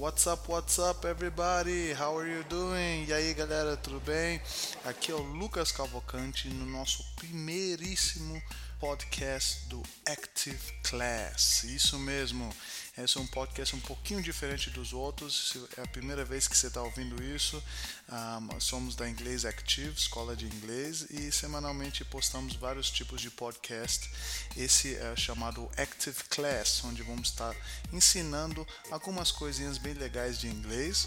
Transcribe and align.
What's 0.00 0.26
up, 0.26 0.48
what's 0.48 0.78
up, 0.78 1.04
everybody? 1.04 1.92
How 1.92 2.16
are 2.16 2.26
you 2.26 2.42
doing? 2.44 3.04
E 3.06 3.12
aí, 3.12 3.34
galera, 3.34 3.76
tudo 3.76 4.00
bem? 4.00 4.40
Aqui 4.86 5.12
é 5.12 5.14
o 5.14 5.18
Lucas 5.18 5.70
Cavalcante 5.70 6.48
no 6.48 6.64
nosso 6.64 7.04
primeiríssimo 7.16 8.40
podcast 8.80 9.66
do 9.68 9.82
Active 10.06 10.72
Class. 10.82 11.64
Isso 11.64 11.98
mesmo. 11.98 12.50
Esse 12.96 13.18
é 13.18 13.20
um 13.20 13.26
podcast 13.26 13.76
um 13.76 13.80
pouquinho 13.80 14.22
diferente 14.22 14.70
dos 14.70 14.92
outros. 14.92 15.50
Se 15.50 15.80
é 15.80 15.82
a 15.82 15.86
primeira 15.86 16.24
vez 16.24 16.48
que 16.48 16.56
você 16.56 16.66
está 16.66 16.82
ouvindo 16.82 17.22
isso, 17.22 17.62
um, 18.10 18.58
somos 18.58 18.96
da 18.96 19.08
Inglês 19.08 19.44
Active, 19.44 19.92
escola 19.92 20.34
de 20.34 20.46
inglês, 20.46 21.06
e 21.10 21.30
semanalmente 21.30 22.04
postamos 22.04 22.56
vários 22.56 22.90
tipos 22.90 23.20
de 23.20 23.30
podcast. 23.30 24.10
Esse 24.56 24.96
é 24.96 25.14
chamado 25.14 25.70
Active 25.76 26.24
Class, 26.30 26.82
onde 26.84 27.02
vamos 27.02 27.28
estar 27.28 27.54
ensinando 27.92 28.66
algumas 28.90 29.30
coisinhas 29.30 29.76
bem 29.78 29.92
legais 29.92 30.38
de 30.38 30.48
inglês. 30.48 31.06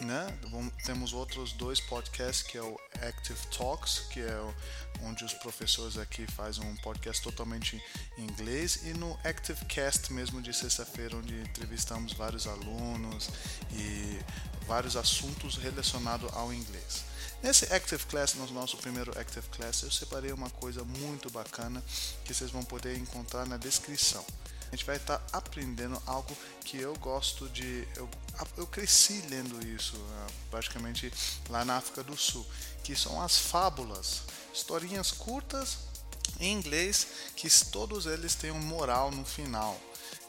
Né? 0.00 0.26
Temos 0.84 1.12
outros 1.12 1.52
dois 1.52 1.80
podcasts 1.80 2.42
que 2.42 2.58
é 2.58 2.62
o 2.62 2.78
Active 3.00 3.38
Talks, 3.56 4.00
que 4.10 4.20
é 4.20 4.54
onde 5.02 5.24
os 5.24 5.32
professores 5.34 5.96
aqui 5.96 6.26
fazem 6.26 6.66
um 6.66 6.76
podcast 6.76 7.22
totalmente 7.22 7.82
em 8.18 8.24
inglês, 8.24 8.80
e 8.84 8.92
no 8.92 9.18
Active 9.24 9.64
Cast 9.66 10.12
mesmo 10.12 10.42
de 10.42 10.52
sexta-feira, 10.52 11.16
onde 11.16 11.34
entrevistamos 11.40 12.12
vários 12.12 12.46
alunos 12.46 13.30
e 13.72 14.18
vários 14.66 14.96
assuntos 14.96 15.56
relacionados 15.56 16.32
ao 16.34 16.52
inglês. 16.52 17.04
Nesse 17.42 17.72
Active 17.72 18.04
Class, 18.06 18.34
no 18.34 18.46
nosso 18.52 18.76
primeiro 18.78 19.16
Active 19.18 19.46
Class, 19.50 19.82
eu 19.82 19.90
separei 19.90 20.32
uma 20.32 20.48
coisa 20.50 20.82
muito 20.82 21.30
bacana 21.30 21.82
que 22.24 22.32
vocês 22.32 22.50
vão 22.50 22.64
poder 22.64 22.96
encontrar 22.96 23.46
na 23.46 23.56
descrição. 23.56 24.24
A 24.72 24.76
gente 24.76 24.86
vai 24.86 24.96
estar 24.96 25.22
aprendendo 25.32 26.02
algo 26.06 26.34
que 26.64 26.78
eu 26.78 26.96
gosto 26.96 27.48
de. 27.50 27.86
Eu, 27.96 28.08
eu 28.56 28.66
cresci 28.66 29.22
lendo 29.28 29.64
isso, 29.66 29.96
né, 29.96 30.26
praticamente 30.50 31.12
lá 31.48 31.64
na 31.64 31.76
África 31.76 32.02
do 32.02 32.16
Sul, 32.16 32.46
que 32.82 32.94
são 32.94 33.20
as 33.20 33.36
fábulas, 33.36 34.22
historinhas 34.52 35.10
curtas 35.10 35.78
em 36.40 36.52
inglês 36.52 37.06
que 37.36 37.48
todos 37.66 38.06
eles 38.06 38.34
têm 38.34 38.50
um 38.50 38.60
moral 38.60 39.10
no 39.10 39.24
final. 39.24 39.80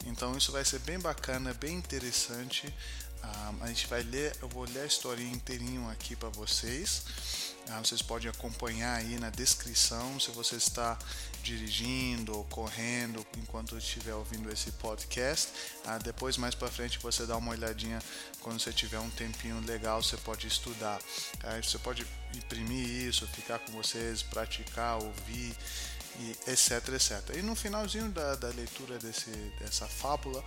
Então 0.04 0.36
isso 0.36 0.52
vai 0.52 0.64
ser 0.64 0.78
bem 0.80 0.98
bacana, 0.98 1.54
bem 1.54 1.76
interessante. 1.76 2.72
Um, 3.22 3.64
a 3.64 3.66
gente 3.68 3.86
vai 3.86 4.02
ler, 4.02 4.36
eu 4.40 4.48
vou 4.48 4.64
ler 4.64 4.80
a 4.80 4.86
historinha 4.86 5.32
inteirinho 5.32 5.88
aqui 5.90 6.14
para 6.14 6.28
vocês. 6.28 7.02
Um, 7.68 7.84
vocês 7.84 8.02
podem 8.02 8.30
acompanhar 8.30 8.96
aí 8.96 9.18
na 9.18 9.30
descrição 9.30 10.20
se 10.20 10.30
você 10.30 10.56
está 10.56 10.96
dirigindo 11.46 12.36
ou 12.36 12.44
correndo 12.44 13.24
enquanto 13.38 13.78
estiver 13.78 14.14
ouvindo 14.14 14.50
esse 14.52 14.72
podcast. 14.72 15.48
Uh, 15.84 16.02
depois 16.02 16.36
mais 16.36 16.54
para 16.54 16.68
frente 16.68 16.98
você 16.98 17.24
dá 17.24 17.36
uma 17.36 17.52
olhadinha 17.52 18.02
quando 18.40 18.60
você 18.60 18.72
tiver 18.72 18.98
um 18.98 19.10
tempinho 19.10 19.60
legal, 19.60 20.02
você 20.02 20.16
pode 20.16 20.46
estudar. 20.46 20.98
Uh, 20.98 21.62
você 21.62 21.78
pode 21.78 22.06
imprimir 22.34 22.88
isso, 22.88 23.26
ficar 23.28 23.60
com 23.60 23.72
vocês, 23.72 24.22
praticar, 24.22 25.02
ouvir 25.02 25.56
e 26.18 26.50
etc, 26.50 26.88
etc. 26.94 27.36
E 27.36 27.42
no 27.42 27.54
finalzinho 27.54 28.10
da, 28.10 28.34
da 28.34 28.48
leitura 28.48 28.98
desse, 28.98 29.30
dessa 29.60 29.86
fábula, 29.86 30.42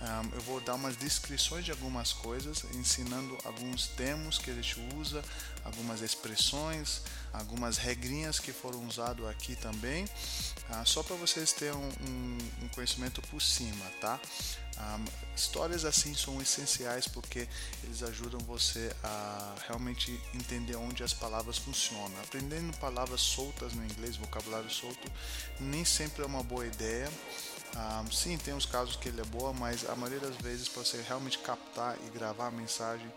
um, 0.00 0.34
eu 0.34 0.40
vou 0.42 0.60
dar 0.60 0.74
umas 0.74 0.96
descrições 0.96 1.64
de 1.64 1.70
algumas 1.70 2.12
coisas, 2.12 2.64
ensinando 2.74 3.38
alguns 3.44 3.86
termos 3.88 4.38
que 4.38 4.50
a 4.50 4.54
gente 4.54 4.76
usa, 4.96 5.22
algumas 5.64 6.02
expressões, 6.02 7.02
algumas 7.32 7.78
regrinhas 7.78 8.38
que 8.38 8.52
foram 8.52 8.86
usadas 8.86 9.26
aqui 9.26 9.56
também, 9.56 10.04
uh, 10.04 10.86
só 10.86 11.02
para 11.02 11.16
vocês 11.16 11.52
terem 11.52 11.74
um, 11.74 12.38
um, 12.62 12.68
conhecimento 12.68 13.22
por 13.22 13.40
cima, 13.40 13.84
tá? 14.00 14.20
Um, 14.78 15.04
histórias 15.36 15.84
assim 15.84 16.14
são 16.14 16.40
essenciais 16.40 17.06
porque 17.06 17.46
eles 17.84 18.02
ajudam 18.02 18.40
você 18.40 18.94
a 19.02 19.54
realmente 19.66 20.18
entender 20.34 20.76
onde 20.76 21.02
as 21.02 21.12
palavras 21.12 21.58
funcionam. 21.58 22.18
Aprendendo 22.22 22.76
palavras 22.78 23.20
soltas 23.20 23.72
no 23.74 23.84
inglês, 23.84 24.16
vocabulário 24.16 24.70
solto, 24.70 25.10
nem 25.60 25.84
sempre 25.84 26.22
é 26.22 26.26
uma 26.26 26.42
boa 26.42 26.66
ideia. 26.66 27.10
Um, 27.74 28.10
sim, 28.10 28.36
tem 28.36 28.52
uns 28.52 28.66
casos 28.66 28.96
que 28.96 29.08
ele 29.08 29.20
é 29.20 29.24
boa, 29.24 29.52
mas 29.52 29.88
a 29.88 29.96
maioria 29.96 30.20
das 30.20 30.36
vezes 30.36 30.68
para 30.68 30.84
você 30.84 31.00
realmente 31.00 31.38
captar 31.38 31.96
e 32.06 32.10
gravar 32.10 32.48
a 32.48 32.50
mensagem, 32.50 33.10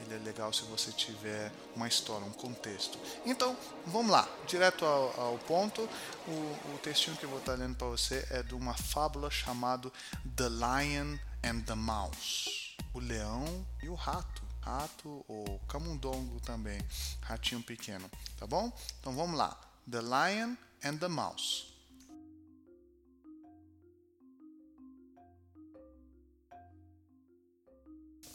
ele 0.00 0.14
é 0.14 0.18
legal 0.18 0.52
se 0.52 0.62
você 0.64 0.92
tiver 0.92 1.50
uma 1.74 1.88
história, 1.88 2.26
um 2.26 2.32
contexto. 2.32 2.98
Então, 3.24 3.56
vamos 3.86 4.10
lá, 4.10 4.28
direto 4.46 4.84
ao, 4.84 5.20
ao 5.20 5.38
ponto. 5.38 5.88
O, 6.28 6.74
o, 6.74 6.78
textinho 6.82 7.16
que 7.16 7.24
eu 7.24 7.30
vou 7.30 7.38
estar 7.38 7.54
lendo 7.54 7.74
para 7.74 7.86
você 7.86 8.26
é 8.30 8.42
de 8.42 8.54
uma 8.54 8.74
fábula 8.74 9.30
chamada 9.30 9.90
The 10.36 10.48
Lion 10.48 11.16
and 11.42 11.60
the 11.62 11.74
Mouse, 11.74 12.76
o 12.92 13.00
leão 13.00 13.66
e 13.82 13.88
o 13.88 13.94
rato. 13.94 14.42
Rato 14.60 15.24
ou 15.26 15.58
camundongo 15.66 16.38
também, 16.38 16.80
ratinho 17.22 17.60
pequeno, 17.60 18.08
tá 18.38 18.46
bom? 18.46 18.72
Então 19.00 19.12
vamos 19.12 19.36
lá. 19.36 19.58
The 19.90 20.00
Lion 20.00 20.54
and 20.84 20.98
the 20.98 21.08
Mouse. 21.08 21.71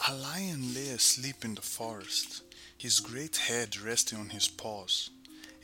A 0.05 0.13
lion 0.13 0.73
lay 0.73 0.89
asleep 0.89 1.43
in 1.43 1.55
the 1.55 1.61
forest, 1.61 2.43
his 2.77 2.99
great 2.99 3.37
head 3.37 3.77
resting 3.77 4.19
on 4.19 4.29
his 4.29 4.47
paws. 4.47 5.09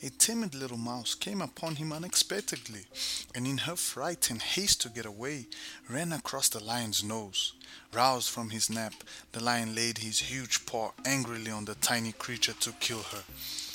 A 0.01 0.09
timid 0.09 0.55
little 0.55 0.77
mouse 0.77 1.13
came 1.13 1.41
upon 1.41 1.75
him 1.75 1.93
unexpectedly, 1.93 2.85
and 3.33 3.45
in 3.47 3.59
her 3.59 3.75
fright 3.75 4.29
and 4.31 4.41
haste 4.41 4.81
to 4.81 4.89
get 4.89 5.05
away, 5.05 5.47
ran 5.87 6.11
across 6.11 6.49
the 6.49 6.61
lion's 6.61 7.03
nose. 7.03 7.53
Roused 7.93 8.29
from 8.29 8.49
his 8.49 8.69
nap, 8.69 8.95
the 9.31 9.41
lion 9.41 9.75
laid 9.75 9.99
his 9.99 10.19
huge 10.19 10.65
paw 10.65 10.91
angrily 11.05 11.51
on 11.51 11.65
the 11.65 11.75
tiny 11.75 12.11
creature 12.11 12.55
to 12.59 12.73
kill 12.79 13.03
her. 13.03 13.23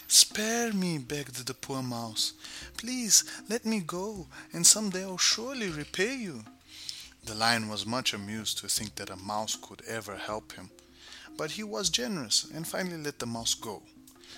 Spare 0.08 0.72
me, 0.72 0.98
begged 0.98 1.46
the 1.46 1.54
poor 1.54 1.82
mouse. 1.82 2.32
Please 2.76 3.24
let 3.48 3.64
me 3.64 3.80
go, 3.80 4.26
and 4.52 4.66
some 4.66 4.90
day 4.90 5.04
I'll 5.04 5.18
surely 5.18 5.68
repay 5.68 6.16
you. 6.16 6.44
The 7.28 7.34
lion 7.34 7.68
was 7.68 7.84
much 7.84 8.14
amused 8.14 8.56
to 8.58 8.68
think 8.68 8.94
that 8.94 9.10
a 9.10 9.16
mouse 9.16 9.54
could 9.54 9.82
ever 9.86 10.16
help 10.16 10.52
him, 10.52 10.70
but 11.36 11.50
he 11.50 11.62
was 11.62 11.90
generous 11.90 12.46
and 12.54 12.66
finally 12.66 12.96
let 12.96 13.18
the 13.18 13.26
mouse 13.26 13.52
go. 13.52 13.82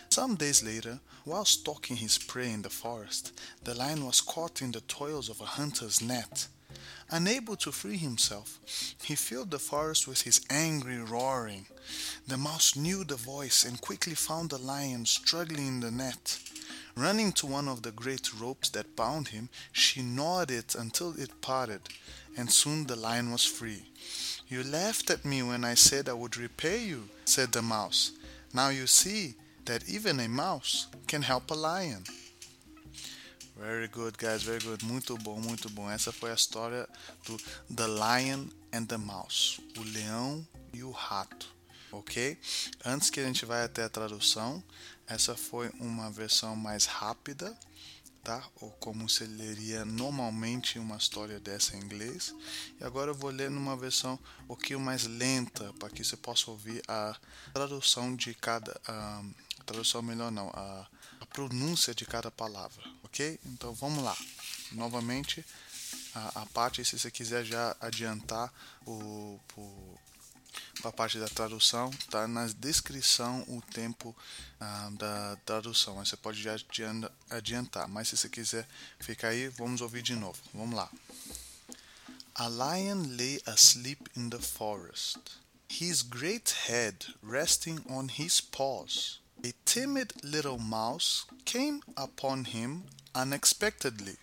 Some 0.08 0.34
days 0.34 0.64
later, 0.64 0.98
while 1.24 1.44
stalking 1.44 1.98
his 1.98 2.18
prey 2.18 2.50
in 2.50 2.62
the 2.62 2.68
forest, 2.68 3.32
the 3.62 3.76
lion 3.76 4.04
was 4.04 4.20
caught 4.20 4.60
in 4.60 4.72
the 4.72 4.80
toils 4.80 5.28
of 5.28 5.40
a 5.40 5.44
hunter's 5.44 6.02
net. 6.02 6.48
Unable 7.10 7.54
to 7.58 7.70
free 7.70 7.96
himself, 7.96 8.58
he 9.04 9.14
filled 9.14 9.52
the 9.52 9.60
forest 9.60 10.08
with 10.08 10.22
his 10.22 10.40
angry 10.50 10.98
roaring. 10.98 11.66
The 12.26 12.38
mouse 12.38 12.74
knew 12.74 13.04
the 13.04 13.14
voice 13.14 13.64
and 13.64 13.80
quickly 13.80 14.16
found 14.16 14.50
the 14.50 14.58
lion 14.58 15.06
struggling 15.06 15.68
in 15.68 15.80
the 15.80 15.92
net. 15.92 16.40
Running 16.96 17.30
to 17.34 17.46
one 17.46 17.68
of 17.68 17.82
the 17.82 17.92
great 17.92 18.34
ropes 18.34 18.68
that 18.70 18.96
bound 18.96 19.28
him, 19.28 19.48
she 19.70 20.02
gnawed 20.02 20.50
it 20.50 20.74
until 20.74 21.14
it 21.16 21.40
parted, 21.40 21.82
and 22.36 22.50
soon 22.50 22.86
the 22.86 22.96
lion 22.96 23.30
was 23.32 23.44
free. 23.44 23.84
You 24.48 24.64
laughed 24.64 25.10
at 25.10 25.24
me 25.24 25.42
when 25.42 25.64
I 25.64 25.74
said 25.74 26.08
I 26.08 26.12
would 26.12 26.36
repay 26.36 26.84
you, 26.84 27.08
said 27.24 27.52
the 27.52 27.62
mouse. 27.62 28.12
Now 28.52 28.70
you 28.70 28.86
see 28.86 29.34
that 29.66 29.88
even 29.88 30.18
a 30.20 30.28
mouse 30.28 30.88
can 31.06 31.22
help 31.22 31.50
a 31.50 31.54
lion. 31.54 32.04
Very 33.56 33.88
good, 33.88 34.16
guys, 34.16 34.42
very 34.42 34.58
good. 34.58 34.82
Muito 34.82 35.18
bom, 35.18 35.38
muito 35.38 35.68
bom. 35.68 35.90
Essa 35.90 36.10
foi 36.10 36.30
a 36.30 36.34
história 36.34 36.88
do 37.26 37.36
The 37.68 37.86
Lion 37.86 38.48
and 38.72 38.86
the 38.86 38.96
Mouse, 38.96 39.60
o 39.76 39.82
leão 39.82 40.46
e 40.72 40.82
o 40.82 40.90
rato, 40.90 41.46
ok? 41.92 42.38
Antes 42.84 43.10
que 43.10 43.20
a 43.20 43.24
gente 43.24 43.44
vá 43.44 43.62
até 43.62 43.84
a 43.84 43.88
tradução, 43.88 44.64
essa 45.06 45.36
foi 45.36 45.70
uma 45.78 46.10
versão 46.10 46.56
mais 46.56 46.86
rápida 46.86 47.54
tá? 48.22 48.46
Ou 48.60 48.70
como 48.72 49.08
se 49.08 49.24
leria 49.24 49.84
normalmente 49.84 50.78
uma 50.78 50.96
história 50.96 51.40
dessa 51.40 51.76
em 51.76 51.80
inglês. 51.80 52.34
E 52.80 52.84
agora 52.84 53.10
eu 53.10 53.14
vou 53.14 53.30
ler 53.30 53.50
numa 53.50 53.76
versão 53.76 54.18
um 54.42 54.46
pouquinho 54.48 54.80
mais 54.80 55.06
lenta, 55.06 55.72
para 55.78 55.90
que 55.90 56.04
você 56.04 56.16
possa 56.16 56.50
ouvir 56.50 56.82
a 56.88 57.16
tradução 57.52 58.14
de 58.14 58.34
cada. 58.34 58.80
A 58.86 59.22
tradução 59.64 60.02
melhor 60.02 60.32
não, 60.32 60.50
a, 60.54 60.86
a 61.20 61.26
pronúncia 61.26 61.94
de 61.94 62.04
cada 62.04 62.30
palavra, 62.30 62.82
ok? 63.04 63.38
Então 63.46 63.72
vamos 63.74 64.02
lá. 64.02 64.16
Novamente, 64.72 65.44
a, 66.14 66.42
a 66.42 66.46
parte, 66.46 66.84
se 66.84 66.98
você 66.98 67.10
quiser 67.10 67.44
já 67.44 67.76
adiantar 67.80 68.52
o, 68.86 69.38
o 69.56 69.98
a 70.84 70.92
parte 70.92 71.18
da 71.18 71.28
tradução, 71.28 71.90
tá 72.10 72.26
na 72.26 72.46
descrição 72.46 73.42
o 73.48 73.60
tempo 73.72 74.16
ah, 74.60 74.90
da 74.92 75.36
tradução. 75.44 75.96
Você 75.96 76.16
pode 76.16 76.44
adiantar, 77.28 77.88
mas 77.88 78.08
se 78.08 78.16
você 78.16 78.28
quiser 78.28 78.66
ficar 78.98 79.28
aí, 79.28 79.48
vamos 79.48 79.80
ouvir 79.80 80.02
de 80.02 80.14
novo. 80.14 80.38
Vamos 80.54 80.74
lá. 80.74 80.90
A 82.34 82.48
lion 82.48 83.16
lay 83.18 83.40
asleep 83.44 84.08
in 84.16 84.30
the 84.30 84.38
forest, 84.38 85.18
his 85.68 86.02
great 86.02 86.54
head 86.66 87.14
resting 87.22 87.80
on 87.86 88.08
his 88.08 88.40
paws. 88.40 89.20
A 89.44 89.52
timid 89.64 90.12
little 90.22 90.58
mouse 90.58 91.26
came 91.44 91.82
upon 91.96 92.44
him 92.44 92.84
unexpectedly, 93.14 94.16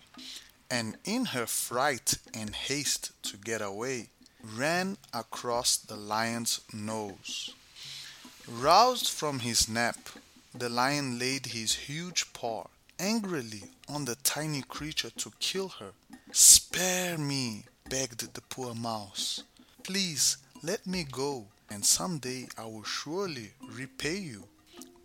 and 0.70 0.96
in 1.04 1.26
her 1.26 1.46
fright 1.46 2.18
and 2.34 2.54
haste 2.54 3.12
to 3.22 3.36
get 3.36 3.60
away, 3.60 4.10
ran 4.42 4.96
across 5.12 5.76
the 5.76 5.96
lion's 5.96 6.60
nose. 6.72 7.54
Roused 8.46 9.10
from 9.10 9.40
his 9.40 9.68
nap, 9.68 9.98
the 10.54 10.68
lion 10.68 11.18
laid 11.18 11.46
his 11.46 11.74
huge 11.74 12.32
paw 12.32 12.66
angrily 12.98 13.64
on 13.88 14.04
the 14.04 14.16
tiny 14.16 14.62
creature 14.62 15.10
to 15.10 15.32
kill 15.38 15.68
her. 15.80 15.92
Spare 16.32 17.18
me, 17.18 17.64
begged 17.88 18.34
the 18.34 18.40
poor 18.42 18.74
mouse. 18.74 19.42
Please 19.82 20.36
let 20.62 20.86
me 20.86 21.04
go, 21.04 21.46
and 21.70 21.84
some 21.84 22.18
day 22.18 22.48
I 22.56 22.64
will 22.64 22.84
surely 22.84 23.52
repay 23.62 24.18
you. 24.18 24.44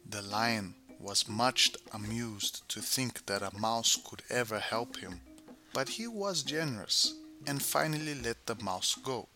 The 0.10 0.22
lion 0.22 0.76
was 1.00 1.28
much 1.28 1.72
amused 1.92 2.68
to 2.70 2.82
think 2.82 3.26
that 3.26 3.42
a 3.42 3.58
mouse 3.58 3.98
could 4.04 4.22
ever 4.30 4.60
help 4.60 4.98
him, 4.98 5.20
but 5.74 5.90
he 5.90 6.08
was 6.08 6.44
generous 6.44 7.14
and 7.48 7.62
finally 7.62 8.16
let 8.16 8.46
the 8.46 8.56
mouse 8.56 8.96
go. 8.96 9.28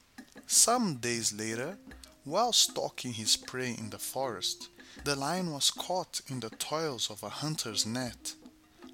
Some 0.45 0.97
days 0.97 1.33
later, 1.33 1.77
while 2.23 2.53
stalking 2.53 3.13
his 3.13 3.37
prey 3.37 3.75
in 3.77 3.89
the 3.89 3.97
forest, 3.97 4.69
the 5.03 5.15
lion 5.15 5.51
was 5.51 5.71
caught 5.71 6.21
in 6.27 6.39
the 6.39 6.49
toils 6.49 7.09
of 7.09 7.23
a 7.23 7.29
hunter's 7.29 7.85
net. 7.85 8.33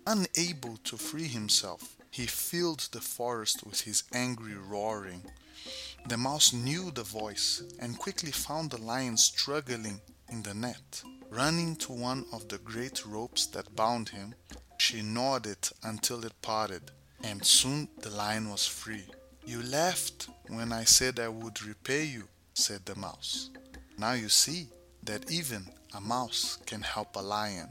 Unable 0.06 0.78
to 0.84 0.98
free 0.98 1.28
himself, 1.28 1.96
he 2.12 2.26
filled 2.26 2.90
the 2.92 3.02
forest 3.02 3.66
with 3.66 3.82
his 3.82 4.04
angry 4.14 4.56
roaring. 4.56 5.24
The 6.08 6.18
mouse 6.18 6.54
knew 6.54 6.92
the 6.92 7.04
voice 7.04 7.64
and 7.80 7.98
quickly 7.98 8.32
found 8.32 8.72
the 8.72 8.82
lion 8.82 9.18
struggling 9.18 10.02
in 10.30 10.44
the 10.44 10.54
net. 10.54 11.02
Running 11.30 11.76
to 11.78 11.94
one 11.94 12.26
of 12.32 12.50
the 12.50 12.60
great 12.60 13.06
ropes 13.06 13.48
that 13.48 13.76
bound 13.76 14.10
him, 14.10 14.36
she 14.78 15.02
gnawed 15.02 15.48
it 15.48 15.72
until 15.82 16.24
it 16.26 16.40
parted, 16.42 16.92
and 17.24 17.44
soon 17.44 17.88
the 18.02 18.10
lion 18.10 18.50
was 18.50 18.68
free. 18.68 19.06
You 19.46 19.64
laughed 19.64 20.28
when 20.48 20.72
I 20.72 20.84
said 20.84 21.20
I 21.20 21.28
would 21.30 21.62
repay 21.64 22.06
you, 22.06 22.28
said 22.54 22.86
the 22.86 22.96
mouse. 22.96 23.50
Now 23.98 24.14
you 24.14 24.30
see 24.30 24.68
that 25.04 25.32
even 25.32 25.66
a 25.94 26.02
mouse 26.02 26.58
can 26.66 26.82
help 26.82 27.16
a 27.16 27.22
lion. 27.22 27.70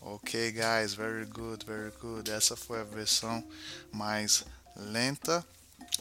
Ok, 0.00 0.52
guys, 0.52 0.94
very 0.94 1.26
good, 1.26 1.64
very 1.64 1.92
good. 2.00 2.28
Essa 2.28 2.56
foi 2.56 2.80
a 2.80 2.84
versão 2.84 3.44
mais 3.92 4.44
lenta 4.76 5.44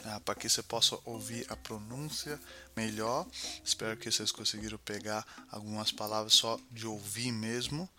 ah, 0.06 0.20
para 0.20 0.36
que 0.36 0.50
você 0.50 0.62
possa 0.64 0.98
ouvir 1.06 1.46
a 1.50 1.56
pronúncia 1.56 2.40
melhor. 2.76 3.26
Espero 3.64 3.98
que 3.98 4.12
vocês 4.12 4.32
conseguiram 4.32 4.78
pegar 4.80 5.26
algumas 5.52 5.92
palavras 5.92 6.34
só 6.34 6.60
de 6.72 6.88
ouvir 6.88 7.32
mesmo. 7.32 7.90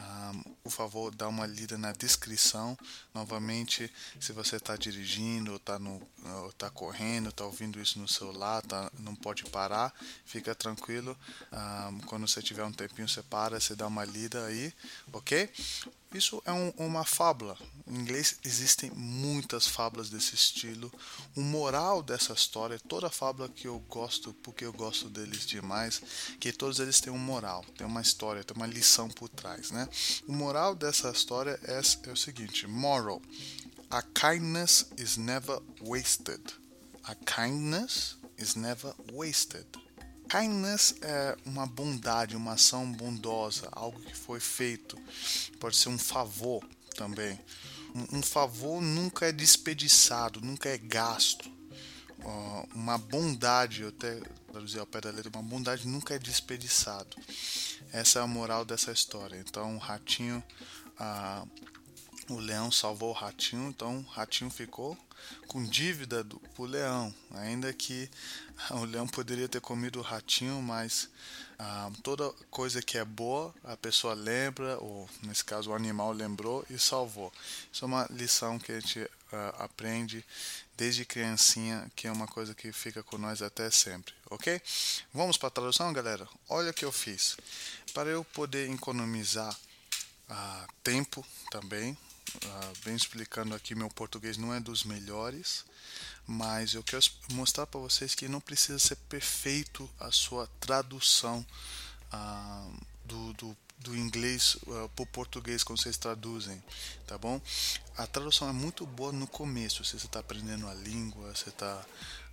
Um, 0.00 0.42
por 0.62 0.70
favor, 0.70 1.14
dá 1.14 1.26
uma 1.28 1.46
lida 1.46 1.76
na 1.76 1.92
descrição. 1.92 2.78
Novamente, 3.12 3.92
se 4.20 4.32
você 4.32 4.56
está 4.56 4.76
dirigindo, 4.76 5.56
está 5.56 5.78
tá 6.56 6.70
correndo, 6.70 7.30
está 7.30 7.44
ouvindo 7.44 7.80
isso 7.80 7.98
no 7.98 8.06
celular, 8.06 8.62
tá, 8.62 8.90
não 8.98 9.14
pode 9.14 9.44
parar, 9.44 9.92
fica 10.24 10.54
tranquilo. 10.54 11.16
Um, 11.52 12.00
quando 12.00 12.28
você 12.28 12.40
tiver 12.40 12.64
um 12.64 12.72
tempinho, 12.72 13.08
você 13.08 13.22
para, 13.22 13.58
você 13.60 13.74
dá 13.74 13.86
uma 13.86 14.04
lida 14.04 14.46
aí, 14.46 14.72
ok? 15.12 15.50
Isso 16.12 16.42
é 16.46 16.52
um, 16.52 16.70
uma 16.78 17.04
fábula. 17.04 17.56
Em 17.86 17.94
inglês 17.94 18.38
existem 18.42 18.90
muitas 18.90 19.66
fábulas 19.66 20.08
desse 20.08 20.34
estilo. 20.34 20.90
O 21.36 21.42
moral 21.42 22.02
dessa 22.02 22.32
história, 22.32 22.78
toda 22.78 23.10
fábula 23.10 23.48
que 23.48 23.68
eu 23.68 23.78
gosto, 23.80 24.32
porque 24.42 24.64
eu 24.64 24.72
gosto 24.72 25.10
deles 25.10 25.46
demais, 25.46 26.00
que 26.40 26.50
todos 26.50 26.80
eles 26.80 27.00
têm 27.00 27.12
um 27.12 27.18
moral, 27.18 27.62
tem 27.76 27.86
uma 27.86 28.00
história, 28.00 28.42
tem 28.42 28.56
uma 28.56 28.66
lição 28.66 29.08
por 29.08 29.28
trás, 29.28 29.70
né? 29.70 29.86
O 30.26 30.32
moral 30.32 30.74
dessa 30.74 31.10
história 31.10 31.60
é, 31.62 31.80
é 32.08 32.12
o 32.12 32.16
seguinte: 32.16 32.66
moral, 32.66 33.20
a 33.90 34.02
kindness 34.02 34.86
is 34.96 35.16
never 35.18 35.60
wasted. 35.82 36.40
A 37.04 37.14
kindness 37.14 38.16
is 38.38 38.54
never 38.54 38.94
wasted. 39.12 39.66
Kindness 40.28 40.94
é 41.00 41.36
uma 41.46 41.66
bondade, 41.66 42.36
uma 42.36 42.52
ação 42.52 42.90
bondosa, 42.92 43.68
algo 43.72 43.98
que 44.00 44.14
foi 44.14 44.38
feito. 44.38 44.98
Pode 45.58 45.76
ser 45.76 45.88
um 45.88 45.98
favor 45.98 46.62
também. 46.94 47.38
Um, 48.12 48.22
favor 48.22 48.82
nunca 48.82 49.26
é 49.26 49.32
desperdiçado, 49.32 50.40
nunca 50.40 50.68
é 50.68 50.76
gasto. 50.76 51.50
Uh, 52.18 52.68
uma 52.74 52.98
bondade, 52.98 53.82
eu 53.82 53.88
até 53.88 54.20
traduzir 54.52 54.78
ao 54.78 54.86
pé 54.86 55.00
da 55.00 55.10
letra, 55.10 55.30
uma 55.34 55.42
bondade 55.42 55.88
nunca 55.88 56.14
é 56.14 56.18
desperdiçado. 56.18 57.16
Essa 57.90 58.18
é 58.18 58.22
a 58.22 58.26
moral 58.26 58.64
dessa 58.64 58.92
história. 58.92 59.36
Então, 59.38 59.76
o 59.76 59.78
ratinho, 59.78 60.42
uh, 61.00 61.48
o 62.34 62.38
leão 62.38 62.70
salvou 62.70 63.10
o 63.10 63.14
ratinho, 63.14 63.68
então 63.70 64.00
o 64.00 64.02
ratinho 64.02 64.50
ficou 64.50 64.96
com 65.46 65.64
dívida 65.64 66.22
do, 66.22 66.38
pro 66.54 66.64
leão, 66.64 67.14
ainda 67.34 67.72
que 67.72 68.10
o 68.70 68.84
leão 68.84 69.06
poderia 69.06 69.48
ter 69.48 69.60
comido 69.60 69.98
o 69.98 70.02
ratinho, 70.02 70.60
mas 70.60 71.08
ah, 71.58 71.90
toda 72.02 72.30
coisa 72.50 72.80
que 72.80 72.98
é 72.98 73.04
boa 73.04 73.54
a 73.64 73.76
pessoa 73.76 74.14
lembra, 74.14 74.78
ou 74.78 75.08
nesse 75.22 75.44
caso 75.44 75.70
o 75.70 75.74
animal 75.74 76.12
lembrou 76.12 76.64
e 76.70 76.78
salvou. 76.78 77.32
Isso 77.72 77.84
é 77.84 77.88
uma 77.88 78.06
lição 78.10 78.58
que 78.58 78.72
a 78.72 78.80
gente 78.80 79.10
ah, 79.32 79.54
aprende 79.58 80.24
desde 80.76 81.04
criancinha, 81.04 81.90
que 81.96 82.06
é 82.06 82.12
uma 82.12 82.28
coisa 82.28 82.54
que 82.54 82.70
fica 82.70 83.02
com 83.02 83.18
nós 83.18 83.42
até 83.42 83.70
sempre, 83.70 84.14
ok? 84.30 84.60
Vamos 85.12 85.36
para 85.36 85.48
a 85.48 85.50
tradução, 85.50 85.92
galera? 85.92 86.28
Olha 86.48 86.70
o 86.70 86.74
que 86.74 86.84
eu 86.84 86.92
fiz. 86.92 87.36
Para 87.92 88.08
eu 88.10 88.22
poder 88.22 88.70
economizar 88.70 89.56
ah, 90.28 90.66
tempo 90.84 91.26
também, 91.50 91.96
bem 92.84 92.94
explicando 92.94 93.54
aqui, 93.54 93.74
meu 93.74 93.88
português 93.88 94.36
não 94.36 94.54
é 94.54 94.60
dos 94.60 94.84
melhores, 94.84 95.64
mas 96.26 96.74
eu 96.74 96.82
quero 96.82 97.02
mostrar 97.32 97.66
para 97.66 97.80
vocês 97.80 98.14
que 98.14 98.28
não 98.28 98.40
precisa 98.40 98.78
ser 98.78 98.96
perfeito 99.08 99.88
a 99.98 100.10
sua 100.10 100.46
tradução 100.60 101.44
uh, 102.12 102.72
do, 103.04 103.32
do, 103.34 103.56
do, 103.80 103.96
inglês 103.96 104.56
uh, 104.66 104.88
para 104.94 105.02
o 105.02 105.06
português 105.06 105.62
quando 105.62 105.80
vocês 105.80 105.96
traduzem, 105.96 106.62
tá 107.06 107.16
bom? 107.16 107.40
A 107.96 108.06
tradução 108.06 108.48
é 108.48 108.52
muito 108.52 108.86
boa 108.86 109.12
no 109.12 109.26
começo, 109.26 109.84
se 109.84 109.98
você 109.98 110.06
está 110.06 110.20
aprendendo 110.20 110.68
a 110.68 110.74
língua, 110.74 111.34
você 111.34 111.48
está 111.48 111.84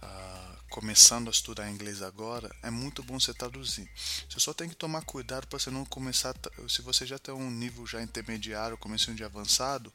uh, 0.02 0.58
começando 0.70 1.28
a 1.28 1.32
estudar 1.32 1.70
inglês 1.70 2.02
agora, 2.02 2.54
é 2.62 2.70
muito 2.70 3.04
bom 3.04 3.20
você 3.20 3.34
traduzir. 3.34 3.90
Você 4.30 4.40
só 4.40 4.54
tem 4.54 4.70
que 4.70 4.76
tomar 4.76 5.02
cuidado 5.04 5.48
para 5.48 5.60
você 5.60 5.70
não 5.72 5.86
começar. 5.86 6.36
Se 6.68 6.82
você 6.82 7.06
já 7.06 7.18
tem 7.18 7.34
um 7.34 7.50
nível 7.50 7.86
já 7.86 8.02
intermediário, 8.02 8.78
começando 8.78 9.16
de 9.16 9.24
avançado, 9.24 9.92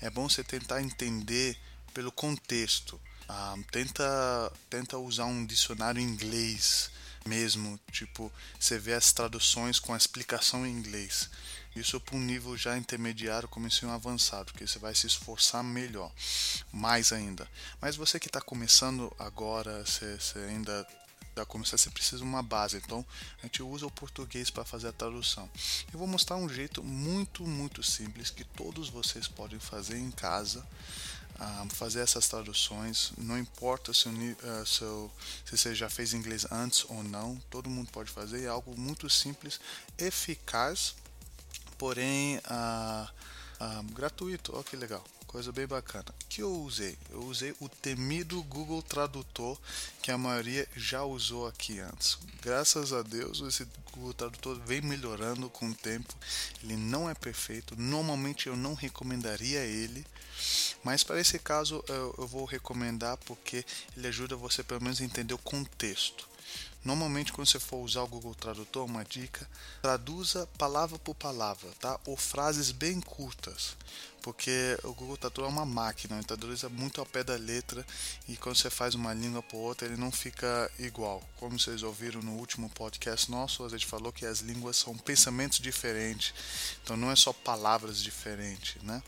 é 0.00 0.10
bom 0.10 0.28
você 0.28 0.44
tentar 0.44 0.82
entender 0.82 1.58
pelo 1.92 2.12
contexto. 2.12 3.00
Uh, 3.28 3.62
tenta, 3.70 4.52
tenta 4.70 4.98
usar 4.98 5.26
um 5.26 5.44
dicionário 5.44 6.00
inglês 6.00 6.90
mesmo, 7.28 7.78
tipo, 7.92 8.32
você 8.58 8.78
vê 8.78 8.94
as 8.94 9.12
traduções 9.12 9.78
com 9.78 9.92
a 9.92 9.96
explicação 9.96 10.66
em 10.66 10.70
inglês. 10.70 11.28
Isso 11.76 12.00
para 12.00 12.16
um 12.16 12.20
nível 12.20 12.56
já 12.56 12.76
intermediário, 12.76 13.48
como 13.48 13.68
um 13.84 13.90
avançado, 13.90 14.46
porque 14.46 14.66
você 14.66 14.78
vai 14.78 14.94
se 14.94 15.06
esforçar 15.06 15.62
melhor, 15.62 16.10
mais 16.72 17.12
ainda. 17.12 17.48
Mas 17.80 17.94
você 17.94 18.18
que 18.18 18.26
está 18.26 18.40
começando 18.40 19.14
agora, 19.18 19.84
você, 19.84 20.18
você 20.18 20.38
ainda 20.40 20.86
está 21.28 21.44
começando, 21.46 21.78
você 21.78 21.90
precisa 21.90 22.16
de 22.18 22.24
uma 22.24 22.42
base. 22.42 22.78
Então 22.78 23.04
a 23.38 23.42
gente 23.42 23.62
usa 23.62 23.86
o 23.86 23.90
português 23.90 24.50
para 24.50 24.64
fazer 24.64 24.88
a 24.88 24.92
tradução. 24.92 25.48
Eu 25.92 25.98
vou 25.98 26.08
mostrar 26.08 26.36
um 26.36 26.48
jeito 26.48 26.82
muito, 26.82 27.46
muito 27.46 27.82
simples 27.82 28.30
que 28.30 28.42
todos 28.42 28.88
vocês 28.88 29.28
podem 29.28 29.60
fazer 29.60 29.98
em 29.98 30.10
casa. 30.10 30.66
Ah, 31.40 31.64
fazer 31.70 32.00
essas 32.00 32.26
traduções, 32.26 33.12
não 33.16 33.38
importa 33.38 33.94
se, 33.94 34.08
uh, 34.08 34.66
se, 34.66 35.56
você 35.56 35.72
já 35.72 35.88
fez 35.88 36.12
inglês 36.12 36.44
antes 36.50 36.84
ou 36.88 37.04
não, 37.04 37.40
todo 37.48 37.70
mundo 37.70 37.92
pode 37.92 38.10
fazer, 38.10 38.42
é 38.42 38.48
algo 38.48 38.76
muito 38.76 39.08
simples, 39.08 39.60
eficaz 39.96 40.96
porém 41.78 42.40
ah, 42.44 43.08
ah, 43.60 43.82
gratuito. 43.92 44.52
Olha 44.54 44.64
que 44.64 44.76
legal, 44.76 45.02
coisa 45.28 45.52
bem 45.52 45.66
bacana. 45.66 46.06
que 46.26 46.42
eu 46.42 46.50
usei? 46.62 46.96
Eu 47.10 47.22
usei 47.24 47.54
o 47.60 47.68
temido 47.68 48.42
Google 48.44 48.82
Tradutor 48.82 49.58
que 50.02 50.10
a 50.10 50.16
maioria 50.16 50.66
já 50.74 51.04
usou 51.04 51.46
aqui 51.46 51.78
antes. 51.78 52.18
Graças 52.40 52.94
a 52.94 53.02
Deus, 53.02 53.40
esse 53.42 53.68
Google 53.92 54.14
Tradutor 54.14 54.58
vem 54.64 54.80
melhorando 54.80 55.50
com 55.50 55.68
o 55.68 55.74
tempo. 55.74 56.14
Ele 56.64 56.76
não 56.76 57.10
é 57.10 57.14
perfeito. 57.14 57.76
Normalmente 57.76 58.46
eu 58.46 58.56
não 58.56 58.72
recomendaria 58.72 59.60
ele. 59.60 60.04
Mas 60.82 61.04
para 61.04 61.20
esse 61.20 61.38
caso 61.38 61.84
eu, 61.88 62.14
eu 62.16 62.26
vou 62.26 62.46
recomendar 62.46 63.18
porque 63.18 63.64
ele 63.96 64.08
ajuda 64.08 64.34
você 64.34 64.62
pelo 64.62 64.82
menos 64.82 65.00
a 65.00 65.04
entender 65.04 65.34
o 65.34 65.38
contexto. 65.38 66.26
Normalmente, 66.84 67.32
quando 67.32 67.48
você 67.48 67.58
for 67.58 67.78
usar 67.78 68.02
o 68.02 68.08
Google 68.08 68.34
Tradutor, 68.34 68.86
uma 68.86 69.04
dica, 69.04 69.48
traduza 69.82 70.48
palavra 70.56 70.98
por 70.98 71.14
palavra, 71.14 71.68
tá? 71.80 71.98
Ou 72.06 72.16
frases 72.16 72.70
bem 72.70 73.00
curtas, 73.00 73.76
porque 74.22 74.78
o 74.84 74.92
Google 74.92 75.16
Tradutor 75.16 75.44
é 75.44 75.48
uma 75.48 75.64
máquina, 75.64 76.16
ele 76.16 76.24
traduz 76.24 76.62
muito 76.64 77.00
ao 77.00 77.06
pé 77.06 77.24
da 77.24 77.36
letra 77.36 77.84
e 78.28 78.36
quando 78.36 78.56
você 78.56 78.70
faz 78.70 78.94
uma 78.94 79.14
língua 79.14 79.42
por 79.42 79.58
outra, 79.58 79.86
ele 79.86 79.96
não 79.96 80.10
fica 80.10 80.70
igual. 80.78 81.22
Como 81.36 81.58
vocês 81.58 81.82
ouviram 81.82 82.20
no 82.22 82.32
último 82.32 82.68
podcast 82.70 83.30
nosso, 83.30 83.64
a 83.64 83.68
gente 83.68 83.86
falou 83.86 84.12
que 84.12 84.26
as 84.26 84.40
línguas 84.40 84.76
são 84.76 84.96
pensamentos 84.96 85.58
diferentes, 85.58 86.34
então 86.82 86.96
não 86.96 87.10
é 87.10 87.16
só 87.16 87.32
palavras 87.32 88.02
diferentes, 88.02 88.82
né? 88.82 89.02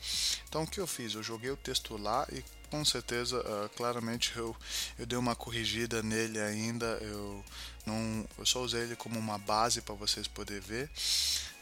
Então, 0.49 0.63
o 0.63 0.67
que 0.67 0.81
eu 0.81 0.87
fiz? 0.87 1.15
Eu 1.15 1.23
joguei 1.23 1.51
o 1.51 1.57
texto 1.57 1.97
lá 1.97 2.27
e 2.33 2.43
com 2.71 2.85
certeza, 2.85 3.41
uh, 3.41 3.69
claramente 3.71 4.33
eu, 4.37 4.57
eu 4.97 5.05
dei 5.05 5.19
uma 5.19 5.35
corrigida 5.35 6.03
nele 6.03 6.39
ainda. 6.39 6.87
Eu 7.01 7.45
não, 7.85 8.25
eu 8.39 8.47
só 8.47 8.63
usei 8.63 8.83
ele 8.83 8.97
como 8.97 9.19
uma 9.19 9.39
base 9.39 9.81
para 9.83 9.95
vocês 9.95 10.29
poderem 10.29 10.63
ver. 10.63 10.91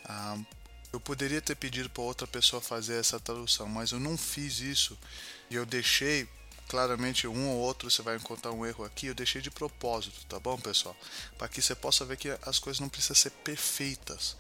Uh, 0.05 0.47
eu 0.93 1.01
poderia 1.01 1.41
ter 1.41 1.55
pedido 1.55 1.91
para 1.91 2.03
outra 2.03 2.27
pessoa 2.27 2.63
fazer 2.63 2.99
essa 2.99 3.21
tradução, 3.21 3.69
mas 3.69 3.93
eu 3.93 4.01
não 4.01 4.17
fiz 4.17 4.61
isso 4.61 4.99
e 5.51 5.55
eu 5.55 5.67
deixei 5.67 6.29
claramente 6.69 7.27
um 7.27 7.49
ou 7.49 7.59
outro 7.59 7.91
você 7.91 8.03
vai 8.03 8.17
encontrar 8.17 8.53
um 8.53 8.65
erro 8.65 8.85
aqui, 8.85 9.07
eu 9.07 9.15
deixei 9.15 9.41
de 9.41 9.51
propósito, 9.51 10.25
tá 10.27 10.39
bom, 10.39 10.59
pessoal? 10.59 10.95
Para 11.37 11.49
que 11.49 11.63
você 11.63 11.75
possa 11.75 12.05
ver 12.05 12.17
que 12.17 12.29
as 12.43 12.59
coisas 12.59 12.79
não 12.79 12.89
precisam 12.89 13.17
ser 13.17 13.31
perfeitas. 13.31 14.37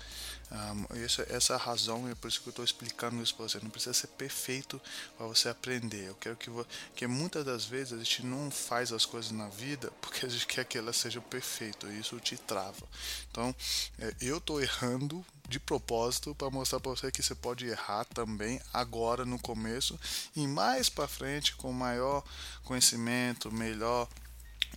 Um, 0.50 1.04
essa, 1.04 1.26
essa 1.28 1.52
é 1.52 1.56
a 1.56 1.58
razão, 1.58 2.08
é 2.08 2.14
por 2.14 2.28
isso 2.28 2.40
que 2.40 2.48
eu 2.48 2.50
estou 2.50 2.64
explicando 2.64 3.22
isso 3.22 3.34
para 3.34 3.48
você. 3.48 3.58
Não 3.60 3.70
precisa 3.70 3.92
ser 3.92 4.06
perfeito 4.08 4.80
para 5.16 5.26
você 5.26 5.48
aprender. 5.48 6.08
Eu 6.08 6.14
quero 6.14 6.36
que, 6.36 6.50
que 6.94 7.06
muitas 7.06 7.44
das 7.44 7.64
vezes 7.66 7.92
a 7.92 7.98
gente 7.98 8.24
não 8.24 8.50
faz 8.50 8.92
as 8.92 9.04
coisas 9.04 9.30
na 9.30 9.48
vida 9.48 9.90
porque 10.00 10.24
a 10.24 10.28
gente 10.28 10.46
quer 10.46 10.64
que 10.64 10.78
elas 10.78 10.96
sejam 10.96 11.22
perfeitas 11.22 11.90
e 11.90 12.00
isso 12.00 12.18
te 12.20 12.36
trava. 12.36 12.86
Então, 13.30 13.54
é, 13.98 14.14
eu 14.20 14.38
estou 14.38 14.60
errando 14.60 15.24
de 15.48 15.58
propósito 15.58 16.34
para 16.34 16.50
mostrar 16.50 16.78
para 16.78 16.90
você 16.90 17.10
que 17.10 17.22
você 17.22 17.34
pode 17.34 17.66
errar 17.66 18.04
também 18.04 18.60
agora 18.72 19.24
no 19.24 19.38
começo 19.38 19.98
e 20.36 20.46
mais 20.46 20.88
para 20.88 21.08
frente 21.08 21.56
com 21.56 21.72
maior 21.72 22.22
conhecimento, 22.64 23.50
melhor 23.50 24.06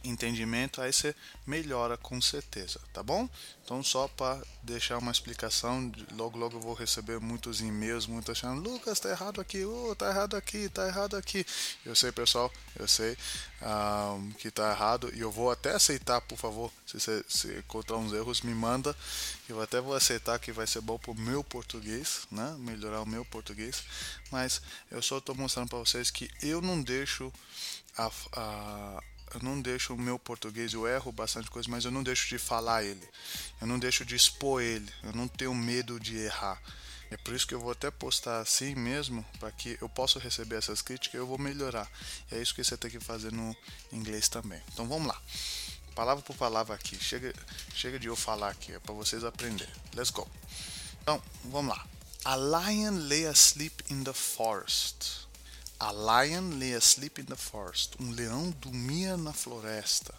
entendimento, 0.03 0.81
aí 0.81 0.91
você 0.91 1.15
melhora 1.45 1.97
com 1.97 2.21
certeza, 2.21 2.79
tá 2.93 3.03
bom? 3.03 3.29
Então 3.63 3.83
só 3.83 4.07
para 4.07 4.41
deixar 4.63 4.97
uma 4.97 5.11
explicação, 5.11 5.91
logo 6.13 6.37
logo 6.37 6.57
eu 6.57 6.61
vou 6.61 6.73
receber 6.73 7.19
muitos 7.19 7.61
e-mails, 7.61 8.07
muitos 8.07 8.31
achando, 8.31 8.61
Lucas, 8.61 8.99
tá 8.99 9.09
errado 9.09 9.39
aqui, 9.39 9.63
oh, 9.63 9.95
tá 9.95 10.09
errado 10.09 10.35
aqui, 10.35 10.67
tá 10.69 10.87
errado 10.87 11.15
aqui. 11.15 11.45
Eu 11.85 11.95
sei, 11.95 12.11
pessoal, 12.11 12.51
eu 12.77 12.87
sei 12.87 13.17
um, 13.61 14.31
que 14.33 14.49
tá 14.51 14.71
errado 14.71 15.11
e 15.13 15.19
eu 15.19 15.31
vou 15.31 15.51
até 15.51 15.75
aceitar, 15.75 16.19
por 16.21 16.37
favor, 16.37 16.71
se 16.85 16.99
você 16.99 17.23
se 17.27 17.59
encontrar 17.59 17.97
uns 17.97 18.11
erros, 18.13 18.41
me 18.41 18.53
manda, 18.53 18.95
eu 19.47 19.61
até 19.61 19.79
vou 19.79 19.93
aceitar 19.93 20.39
que 20.39 20.51
vai 20.51 20.67
ser 20.67 20.81
bom 20.81 20.97
pro 20.97 21.13
meu 21.15 21.43
português, 21.43 22.27
né? 22.31 22.55
Melhorar 22.59 23.01
o 23.01 23.05
meu 23.05 23.23
português, 23.23 23.83
mas 24.31 24.61
eu 24.89 25.01
só 25.01 25.19
estou 25.19 25.35
mostrando 25.35 25.69
para 25.69 25.79
vocês 25.79 26.09
que 26.09 26.29
eu 26.41 26.61
não 26.61 26.81
deixo 26.81 27.31
a, 27.97 28.11
a 28.33 29.03
eu 29.33 29.41
não 29.41 29.61
deixo 29.61 29.93
o 29.93 29.97
meu 29.97 30.19
português, 30.19 30.73
eu 30.73 30.87
erro 30.87 31.11
bastante 31.11 31.49
coisa, 31.49 31.69
mas 31.69 31.85
eu 31.85 31.91
não 31.91 32.03
deixo 32.03 32.27
de 32.27 32.37
falar 32.37 32.83
ele. 32.83 33.07
Eu 33.59 33.67
não 33.67 33.79
deixo 33.79 34.05
de 34.05 34.15
expor 34.15 34.61
ele. 34.61 34.91
Eu 35.03 35.13
não 35.13 35.27
tenho 35.27 35.53
medo 35.53 35.99
de 35.99 36.17
errar. 36.17 36.61
É 37.09 37.17
por 37.17 37.33
isso 37.33 37.45
que 37.45 37.53
eu 37.53 37.59
vou 37.59 37.71
até 37.71 37.91
postar 37.91 38.39
assim 38.39 38.73
mesmo, 38.73 39.25
para 39.37 39.51
que 39.51 39.77
eu 39.81 39.89
possa 39.89 40.17
receber 40.17 40.55
essas 40.55 40.81
críticas 40.81 41.15
e 41.15 41.17
eu 41.17 41.27
vou 41.27 41.37
melhorar. 41.37 41.89
É 42.31 42.41
isso 42.41 42.55
que 42.55 42.63
você 42.63 42.77
tem 42.77 42.89
que 42.89 42.99
fazer 42.99 43.31
no 43.33 43.55
inglês 43.91 44.29
também. 44.29 44.61
Então 44.71 44.87
vamos 44.87 45.07
lá. 45.07 45.21
Palavra 45.93 46.23
por 46.23 46.35
palavra 46.35 46.73
aqui. 46.73 46.97
Chega, 47.03 47.33
chega 47.75 47.99
de 47.99 48.07
eu 48.07 48.15
falar 48.15 48.49
aqui, 48.49 48.71
é 48.71 48.79
para 48.79 48.93
vocês 48.93 49.23
aprenderem. 49.25 49.73
Let's 49.93 50.09
go. 50.09 50.25
Então, 51.01 51.21
vamos 51.45 51.75
lá. 51.75 51.85
A 52.23 52.35
lion 52.35 53.07
lay 53.07 53.25
asleep 53.25 53.83
in 53.89 54.03
the 54.03 54.13
forest. 54.13 55.20
A 55.83 55.91
lion 55.91 56.59
lay 56.59 56.75
asleep 56.75 57.17
in 57.17 57.25
the 57.25 57.35
forest. 57.35 57.95
Um 57.99 58.11
leão 58.11 58.51
dormia 58.51 59.17
na 59.17 59.33
floresta. 59.33 60.13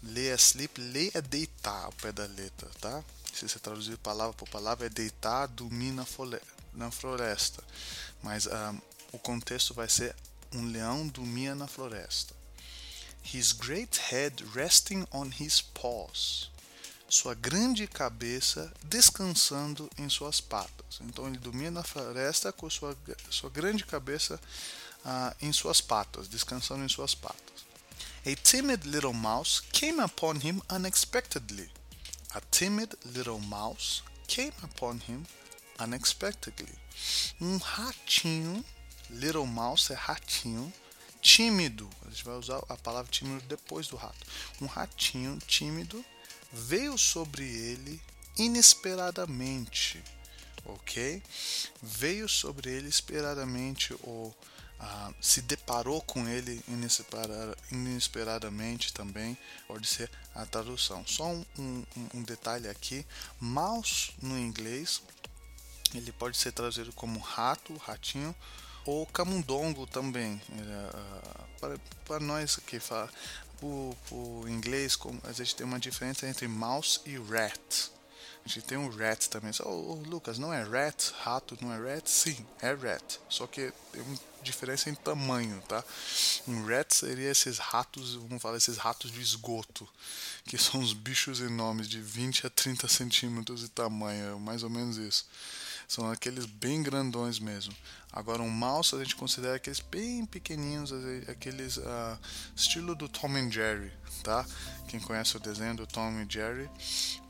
Lay 0.00 0.30
asleep, 0.30 0.78
lay 0.78 1.10
é 1.12 1.20
deitar 1.20 1.86
ao 1.86 1.92
pé 1.94 2.12
da 2.12 2.24
letra, 2.24 2.70
tá? 2.80 3.02
Se 3.34 3.48
você 3.48 3.58
traduzir 3.58 3.98
palavra 3.98 4.32
por 4.34 4.48
palavra, 4.48 4.86
é 4.86 4.88
deitar, 4.88 5.48
dormir 5.48 5.90
na, 5.90 6.06
na 6.72 6.88
floresta. 6.92 7.64
Mas 8.22 8.46
um, 8.46 8.80
o 9.10 9.18
contexto 9.18 9.74
vai 9.74 9.88
ser 9.88 10.14
um 10.54 10.70
leão 10.70 11.08
dormia 11.08 11.56
na 11.56 11.66
floresta. 11.66 12.32
His 13.34 13.50
great 13.50 13.98
head 14.08 14.44
resting 14.54 15.04
on 15.12 15.32
his 15.36 15.60
paws 15.60 16.48
sua 17.08 17.34
grande 17.34 17.86
cabeça 17.86 18.72
descansando 18.84 19.90
em 19.98 20.08
suas 20.08 20.40
patas. 20.40 21.00
Então 21.00 21.26
ele 21.26 21.38
dormia 21.38 21.70
na 21.70 21.82
floresta 21.82 22.52
com 22.52 22.68
sua, 22.68 22.96
sua 23.30 23.48
grande 23.48 23.84
cabeça 23.84 24.38
uh, 25.04 25.34
em 25.40 25.52
suas 25.52 25.80
patas, 25.80 26.28
descansando 26.28 26.84
em 26.84 26.88
suas 26.88 27.14
patas. 27.14 27.66
A 28.26 28.34
timid 28.36 28.84
little 28.84 29.14
mouse 29.14 29.62
came 29.72 30.00
upon 30.02 30.34
him 30.34 30.60
unexpectedly. 30.70 31.70
A 32.34 32.42
timid 32.50 32.92
little 33.06 33.40
mouse 33.40 34.02
came 34.26 34.52
upon 34.62 34.98
him 35.08 35.24
unexpectedly. 35.80 36.74
Um 37.40 37.56
ratinho, 37.56 38.62
little 39.08 39.46
mouse 39.46 39.90
é 39.92 39.96
ratinho, 39.96 40.70
tímido. 41.22 41.88
A 42.04 42.10
gente 42.10 42.24
vai 42.24 42.36
usar 42.36 42.60
a 42.68 42.76
palavra 42.76 43.10
tímido 43.10 43.40
depois 43.46 43.86
do 43.88 43.96
rato. 43.96 44.26
Um 44.60 44.66
ratinho 44.66 45.38
tímido 45.46 46.04
veio 46.52 46.96
sobre 46.96 47.44
ele 47.44 48.00
inesperadamente, 48.36 50.02
ok? 50.64 51.22
Veio 51.82 52.28
sobre 52.28 52.70
ele 52.70 52.82
inesperadamente 52.82 53.94
ou 54.02 54.34
ah, 54.80 55.12
se 55.20 55.42
deparou 55.42 56.00
com 56.02 56.28
ele 56.28 56.62
inesperadamente 57.70 58.92
também, 58.92 59.36
pode 59.66 59.88
ser 59.88 60.08
a 60.34 60.46
tradução. 60.46 61.04
Só 61.06 61.26
um, 61.26 61.44
um, 61.58 61.84
um 62.14 62.22
detalhe 62.22 62.68
aqui: 62.68 63.04
mouse 63.40 64.12
no 64.22 64.38
inglês 64.38 65.02
ele 65.94 66.12
pode 66.12 66.36
ser 66.36 66.52
traduzido 66.52 66.92
como 66.92 67.18
rato, 67.18 67.74
ratinho 67.76 68.34
ou 68.84 69.06
camundongo 69.06 69.86
também. 69.86 70.40
Uh, 70.50 71.80
para 72.04 72.20
nós 72.20 72.56
que 72.56 72.78
fala, 72.78 73.10
por 73.60 74.48
inglês, 74.48 74.98
a 75.24 75.32
gente 75.32 75.56
tem 75.56 75.66
uma 75.66 75.78
diferença 75.78 76.26
entre 76.26 76.46
mouse 76.46 77.00
e 77.04 77.16
rat. 77.18 77.90
A 78.44 78.48
gente 78.48 78.64
tem 78.64 78.78
um 78.78 78.88
rat 78.88 79.26
também. 79.28 79.52
Oh, 79.60 79.68
oh, 79.68 80.08
Lucas, 80.08 80.38
não 80.38 80.52
é 80.52 80.62
rat? 80.62 81.12
Rato 81.20 81.58
não 81.60 81.72
é 81.72 81.76
rat? 81.76 82.08
Sim, 82.08 82.46
é 82.62 82.72
rat. 82.72 83.18
Só 83.28 83.46
que 83.46 83.70
tem 83.92 84.00
uma 84.00 84.18
diferença 84.42 84.88
em 84.88 84.94
tamanho, 84.94 85.62
tá? 85.68 85.84
Um 86.46 86.64
rat 86.64 86.92
seria 86.94 87.30
esses 87.30 87.58
ratos, 87.58 88.14
vamos 88.14 88.40
falar, 88.40 88.56
esses 88.56 88.78
ratos 88.78 89.10
de 89.12 89.20
esgoto, 89.20 89.86
que 90.46 90.56
são 90.56 90.80
uns 90.80 90.94
bichos 90.94 91.40
enormes 91.40 91.88
de 91.88 92.00
20 92.00 92.46
a 92.46 92.50
30 92.50 92.88
centímetros 92.88 93.60
de 93.60 93.68
tamanho, 93.68 94.36
é 94.36 94.38
mais 94.38 94.62
ou 94.62 94.70
menos 94.70 94.96
isso. 94.96 95.26
São 95.88 96.10
aqueles 96.10 96.44
bem 96.44 96.82
grandões 96.82 97.38
mesmo. 97.38 97.74
Agora 98.12 98.42
um 98.42 98.50
mouse 98.50 98.94
a 98.94 98.98
gente 98.98 99.16
considera 99.16 99.56
aqueles 99.56 99.80
bem 99.80 100.26
pequenininhos, 100.26 100.92
aqueles 101.26 101.78
uh, 101.78 102.18
estilo 102.54 102.94
do 102.94 103.08
Tom 103.08 103.34
and 103.36 103.50
Jerry, 103.50 103.90
tá? 104.22 104.46
Quem 104.86 105.00
conhece 105.00 105.38
o 105.38 105.40
desenho 105.40 105.76
do 105.76 105.86
Tom 105.86 106.20
e 106.20 106.30
Jerry, 106.30 106.68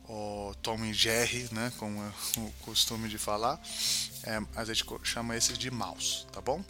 ou 0.08 0.54
Tom 0.56 0.84
e 0.84 0.92
Jerry, 0.92 1.48
né, 1.52 1.72
como 1.78 2.02
é 2.02 2.12
o 2.38 2.50
costume 2.62 3.08
de 3.08 3.16
falar, 3.16 3.60
é, 4.24 4.40
a 4.56 4.64
gente 4.64 4.84
chama 5.04 5.36
esses 5.36 5.56
de 5.56 5.70
mouse, 5.70 6.26
tá 6.32 6.40
bom? 6.40 6.64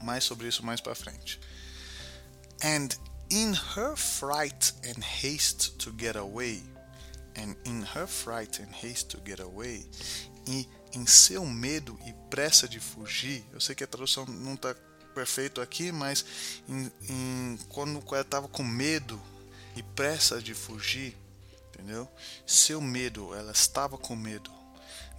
Mais 0.00 0.24
sobre 0.24 0.48
isso 0.48 0.66
mais 0.66 0.80
para 0.80 0.94
frente. 0.94 1.38
And 2.64 2.88
in 3.30 3.52
her 3.76 3.96
fright 3.96 4.74
and 4.84 5.00
haste 5.02 5.76
to 5.78 5.94
get 5.96 6.16
away, 6.16 6.62
and 7.36 7.54
in 7.64 7.84
her 7.94 8.08
fright 8.08 8.60
and 8.60 8.72
haste 8.72 9.08
to 9.10 9.22
get 9.24 9.40
away, 9.40 9.88
e 10.48 10.66
em 10.94 11.06
seu 11.06 11.44
medo 11.46 11.98
e 12.06 12.12
pressa 12.30 12.68
de 12.68 12.78
fugir. 12.80 13.44
Eu 13.52 13.60
sei 13.60 13.74
que 13.74 13.84
a 13.84 13.86
tradução 13.86 14.26
não 14.26 14.54
está 14.54 14.74
perfeito 15.14 15.60
aqui, 15.60 15.92
mas 15.92 16.24
em, 16.68 16.90
em, 17.08 17.58
quando 17.68 18.02
ela 18.12 18.20
estava 18.20 18.48
com 18.48 18.62
medo 18.62 19.20
e 19.76 19.82
pressa 19.82 20.40
de 20.40 20.54
fugir, 20.54 21.16
entendeu? 21.68 22.08
Seu 22.46 22.80
medo, 22.80 23.34
ela 23.34 23.52
estava 23.52 23.96
com 23.96 24.16
medo. 24.16 24.50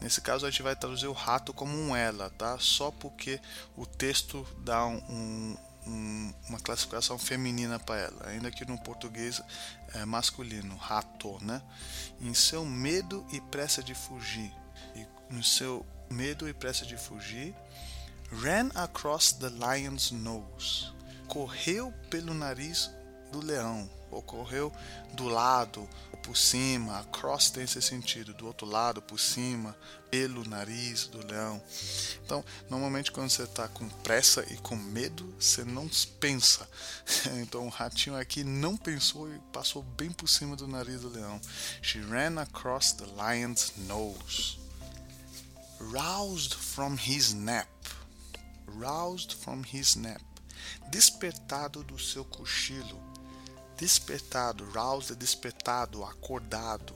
Nesse 0.02 0.22
caso 0.22 0.46
a 0.46 0.50
gente 0.50 0.62
vai 0.62 0.76
traduzir 0.76 1.08
o 1.08 1.14
rato 1.14 1.54
como 1.54 1.76
um 1.78 1.96
ela, 1.96 2.30
tá? 2.32 2.58
Só 2.60 2.92
porque 2.92 3.40
o 3.76 3.86
texto 3.86 4.46
dá 4.60 4.86
um, 4.86 5.58
um, 5.88 6.34
uma 6.50 6.60
classificação 6.60 7.18
feminina 7.18 7.80
para 7.80 8.00
ela, 8.00 8.28
ainda 8.28 8.52
que 8.52 8.66
no 8.66 8.78
português 8.80 9.42
é 9.94 10.04
masculino, 10.06 10.76
rato, 10.76 11.38
né? 11.44 11.62
Em 12.20 12.34
seu 12.34 12.66
medo 12.66 13.26
e 13.32 13.40
pressa 13.40 13.82
de 13.82 13.96
fugir 13.96 14.52
no 15.34 15.44
seu 15.44 15.86
medo 16.10 16.48
e 16.48 16.54
pressa 16.54 16.86
de 16.86 16.96
fugir, 16.96 17.56
ran 18.32 18.70
across 18.76 19.34
the 19.34 19.50
lion's 19.50 20.12
nose, 20.12 20.92
correu 21.28 21.92
pelo 22.10 22.34
nariz 22.34 22.90
do 23.32 23.44
leão, 23.44 23.90
ou 24.12 24.22
correu 24.22 24.72
do 25.14 25.28
lado, 25.28 25.90
por 26.22 26.38
cima, 26.38 27.00
across 27.00 27.50
tem 27.50 27.64
esse 27.64 27.82
sentido, 27.82 28.34
do 28.34 28.48
outro 28.48 28.66
lado, 28.66 29.02
por 29.02 29.20
cima, 29.20 29.76
pelo 30.10 30.48
nariz 30.48 31.08
do 31.08 31.26
leão. 31.26 31.62
Então, 32.24 32.46
normalmente 32.70 33.12
quando 33.12 33.30
você 33.30 33.44
está 33.44 33.68
com 33.68 33.90
pressa 33.90 34.46
e 34.50 34.56
com 34.58 34.76
medo, 34.76 35.36
você 35.38 35.66
não 35.66 35.90
pensa. 36.20 36.70
Então, 37.42 37.66
o 37.66 37.70
ratinho 37.70 38.16
aqui 38.16 38.44
não 38.44 38.78
pensou 38.78 39.34
e 39.34 39.38
passou 39.52 39.84
bem 39.84 40.12
por 40.12 40.30
cima 40.30 40.56
do 40.56 40.68
nariz 40.68 41.02
do 41.02 41.10
leão. 41.10 41.42
She 41.82 42.00
ran 42.00 42.40
across 42.40 42.94
the 42.94 43.06
lion's 43.06 43.74
nose 43.76 44.63
roused 45.92 46.54
from 46.54 46.98
his 46.98 47.34
nap. 47.34 47.68
Roused 48.68 49.34
from 49.34 49.64
his 49.64 49.96
nap. 49.96 50.22
despertado 50.90 51.84
do 51.84 52.00
seu 52.00 52.24
cochilo. 52.26 53.02
Despertado, 53.78 54.64
roused 54.72 55.12
é 55.12 55.16
despertado, 55.16 56.04
acordado 56.04 56.94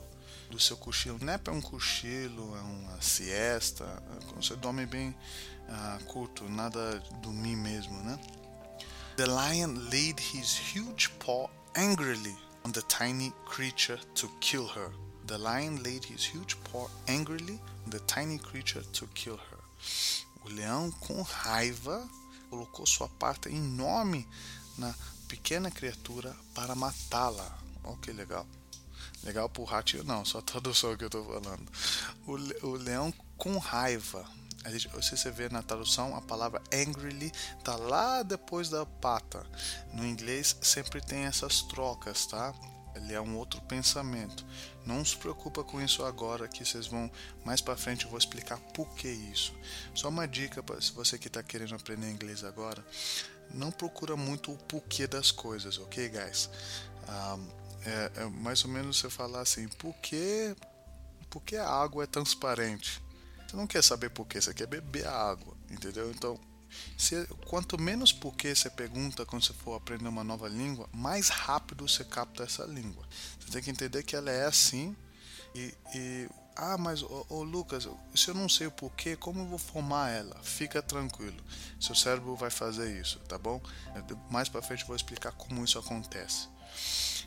do 0.50 0.58
seu 0.58 0.76
cochilo. 0.76 1.18
Não 1.20 1.32
é 1.32 1.50
um 1.50 1.60
cochilo, 1.60 2.56
é 2.56 2.60
uma 2.60 3.02
siesta, 3.02 3.84
quando 4.26 4.44
você 4.44 4.56
dorme 4.56 4.86
bem 4.86 5.14
uh, 5.68 6.04
curto, 6.04 6.48
nada 6.48 7.02
dormir 7.20 7.56
mesmo, 7.56 8.00
né? 8.02 8.18
The 9.16 9.26
lion 9.26 9.74
laid 9.90 10.20
his 10.20 10.56
huge 10.56 11.10
paw 11.18 11.50
angrily 11.76 12.36
on 12.64 12.70
the 12.70 12.82
tiny 12.82 13.32
creature 13.46 13.98
to 14.14 14.28
kill 14.40 14.66
her. 14.68 14.92
The 15.26 15.36
lion 15.36 15.82
laid 15.82 16.04
his 16.04 16.24
huge 16.24 16.56
paw 16.70 16.88
angrily 17.08 17.60
the 17.88 18.00
tiny 18.00 18.38
creature 18.38 18.84
to 18.92 19.06
kill 19.08 19.36
her. 19.36 19.58
O 20.44 20.48
leão, 20.48 20.90
com 20.92 21.22
raiva, 21.22 22.08
colocou 22.48 22.86
sua 22.86 23.08
pata 23.08 23.48
enorme 23.50 24.26
na 24.76 24.94
pequena 25.26 25.70
criatura 25.70 26.34
para 26.54 26.74
matá-la. 26.74 27.58
Oh, 27.84 27.96
que 27.96 28.12
legal. 28.12 28.46
Legal 29.24 29.48
pro 29.48 29.64
ratinho, 29.64 30.04
não, 30.04 30.24
só 30.24 30.40
tradução 30.40 30.96
que 30.96 31.04
eu 31.04 31.10
tô 31.10 31.24
falando. 31.24 31.66
O, 32.26 32.66
o 32.66 32.72
leão 32.76 33.12
com 33.36 33.58
raiva. 33.58 34.24
Gente, 34.66 34.90
se 35.02 35.16
você 35.16 35.30
vê 35.30 35.48
na 35.48 35.62
tradução, 35.62 36.16
a 36.16 36.20
palavra 36.20 36.62
angrily 36.72 37.32
tá 37.64 37.76
lá 37.76 38.22
depois 38.22 38.68
da 38.68 38.84
pata. 38.84 39.44
No 39.92 40.04
inglês 40.04 40.56
sempre 40.60 41.00
tem 41.00 41.24
essas 41.24 41.62
trocas, 41.62 42.26
tá? 42.26 42.54
Ele 42.98 43.14
é 43.14 43.20
um 43.20 43.36
outro 43.36 43.60
pensamento. 43.62 44.44
Não 44.84 45.04
se 45.04 45.16
preocupa 45.16 45.64
com 45.64 45.80
isso 45.80 46.04
agora, 46.04 46.48
que 46.48 46.64
vocês 46.64 46.86
vão 46.86 47.10
mais 47.44 47.60
para 47.60 47.76
frente 47.76 48.04
eu 48.04 48.10
vou 48.10 48.18
explicar 48.18 48.58
por 48.74 48.88
que 48.94 49.08
isso. 49.08 49.54
Só 49.94 50.08
uma 50.08 50.26
dica 50.26 50.62
para 50.62 50.80
se 50.80 50.92
você 50.92 51.18
que 51.18 51.28
está 51.28 51.42
querendo 51.42 51.74
aprender 51.74 52.10
inglês 52.10 52.44
agora, 52.44 52.84
não 53.52 53.70
procura 53.70 54.16
muito 54.16 54.52
o 54.52 54.56
porquê 54.56 55.06
das 55.06 55.30
coisas, 55.30 55.78
ok, 55.78 56.08
guys? 56.08 56.50
Um, 57.08 57.48
é, 57.84 58.12
é, 58.16 58.24
mais 58.26 58.64
ou 58.64 58.70
menos 58.70 58.98
você 58.98 59.08
falar 59.08 59.40
assim, 59.40 59.68
por 59.68 59.94
que, 59.96 60.54
por 61.30 61.42
que 61.42 61.56
a 61.56 61.68
água 61.68 62.04
é 62.04 62.06
transparente? 62.06 63.02
Você 63.46 63.56
não 63.56 63.66
quer 63.66 63.82
saber 63.82 64.10
por 64.10 64.26
que, 64.26 64.40
você 64.40 64.52
quer 64.52 64.66
beber 64.66 65.06
a 65.06 65.12
água, 65.12 65.56
entendeu? 65.70 66.10
Então, 66.10 66.38
se, 66.96 67.26
quanto 67.46 67.80
menos 67.80 68.12
porquê 68.12 68.54
você 68.54 68.68
pergunta 68.70 69.24
quando 69.24 69.44
você 69.44 69.52
for 69.52 69.74
aprender 69.74 70.08
uma 70.08 70.24
nova 70.24 70.48
língua, 70.48 70.88
mais 70.92 71.28
rápido 71.28 71.88
você 71.88 72.04
capta 72.04 72.44
essa 72.44 72.64
língua. 72.64 73.06
Você 73.40 73.50
tem 73.50 73.62
que 73.62 73.70
entender 73.70 74.02
que 74.02 74.16
ela 74.16 74.30
é 74.30 74.46
assim 74.46 74.96
e, 75.54 75.74
e 75.94 76.28
ah, 76.60 76.76
mas 76.76 77.04
ô, 77.04 77.44
Lucas, 77.44 77.88
se 78.16 78.28
eu 78.28 78.34
não 78.34 78.48
sei 78.48 78.66
o 78.66 78.70
porquê, 78.72 79.14
como 79.14 79.42
eu 79.42 79.46
vou 79.46 79.58
formar 79.60 80.10
ela? 80.10 80.36
Fica 80.42 80.82
tranquilo, 80.82 81.40
seu 81.80 81.94
cérebro 81.94 82.34
vai 82.34 82.50
fazer 82.50 83.00
isso, 83.00 83.20
tá 83.20 83.38
bom? 83.38 83.62
Mais 84.28 84.48
para 84.48 84.60
frente 84.60 84.80
eu 84.80 84.88
vou 84.88 84.96
explicar 84.96 85.30
como 85.30 85.64
isso 85.64 85.78
acontece. 85.78 86.48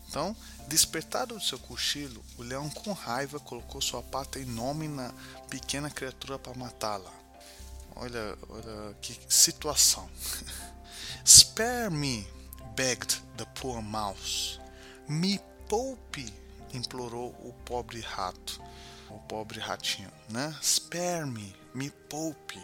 Então, 0.09 0.35
despertado 0.67 1.35
do 1.35 1.41
seu 1.41 1.57
cochilo, 1.57 2.21
o 2.37 2.43
leão 2.43 2.69
com 2.69 2.91
raiva 2.91 3.39
colocou 3.39 3.79
sua 3.79 4.03
pata 4.03 4.37
enorme 4.37 4.89
na 4.89 5.13
pequena 5.49 5.89
criatura 5.89 6.37
para 6.37 6.53
matá-la. 6.53 7.20
Olha, 7.95 8.37
olha 8.49 8.93
que 9.01 9.17
situação. 9.27 10.09
Spare 11.25 11.89
me, 11.91 12.27
begged 12.75 13.21
the 13.37 13.45
poor 13.55 13.81
mouse. 13.81 14.59
Me 15.07 15.39
poupe, 15.67 16.33
implorou 16.73 17.29
o 17.39 17.53
pobre 17.65 18.01
rato, 18.01 18.61
o 19.09 19.19
pobre 19.19 19.59
ratinho, 19.59 20.11
né? 20.29 20.55
Spare 20.61 21.25
me, 21.25 21.55
me 21.73 21.89
poupe. 22.09 22.61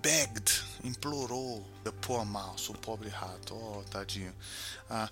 Begged, 0.00 0.50
implorou 0.82 1.62
the 1.84 1.92
poor 1.92 2.24
mouse, 2.24 2.70
o 2.70 2.74
pobre 2.74 3.10
rato, 3.10 3.54
oh 3.54 3.84
tadinho. 3.90 4.34
Uh, 4.88 5.08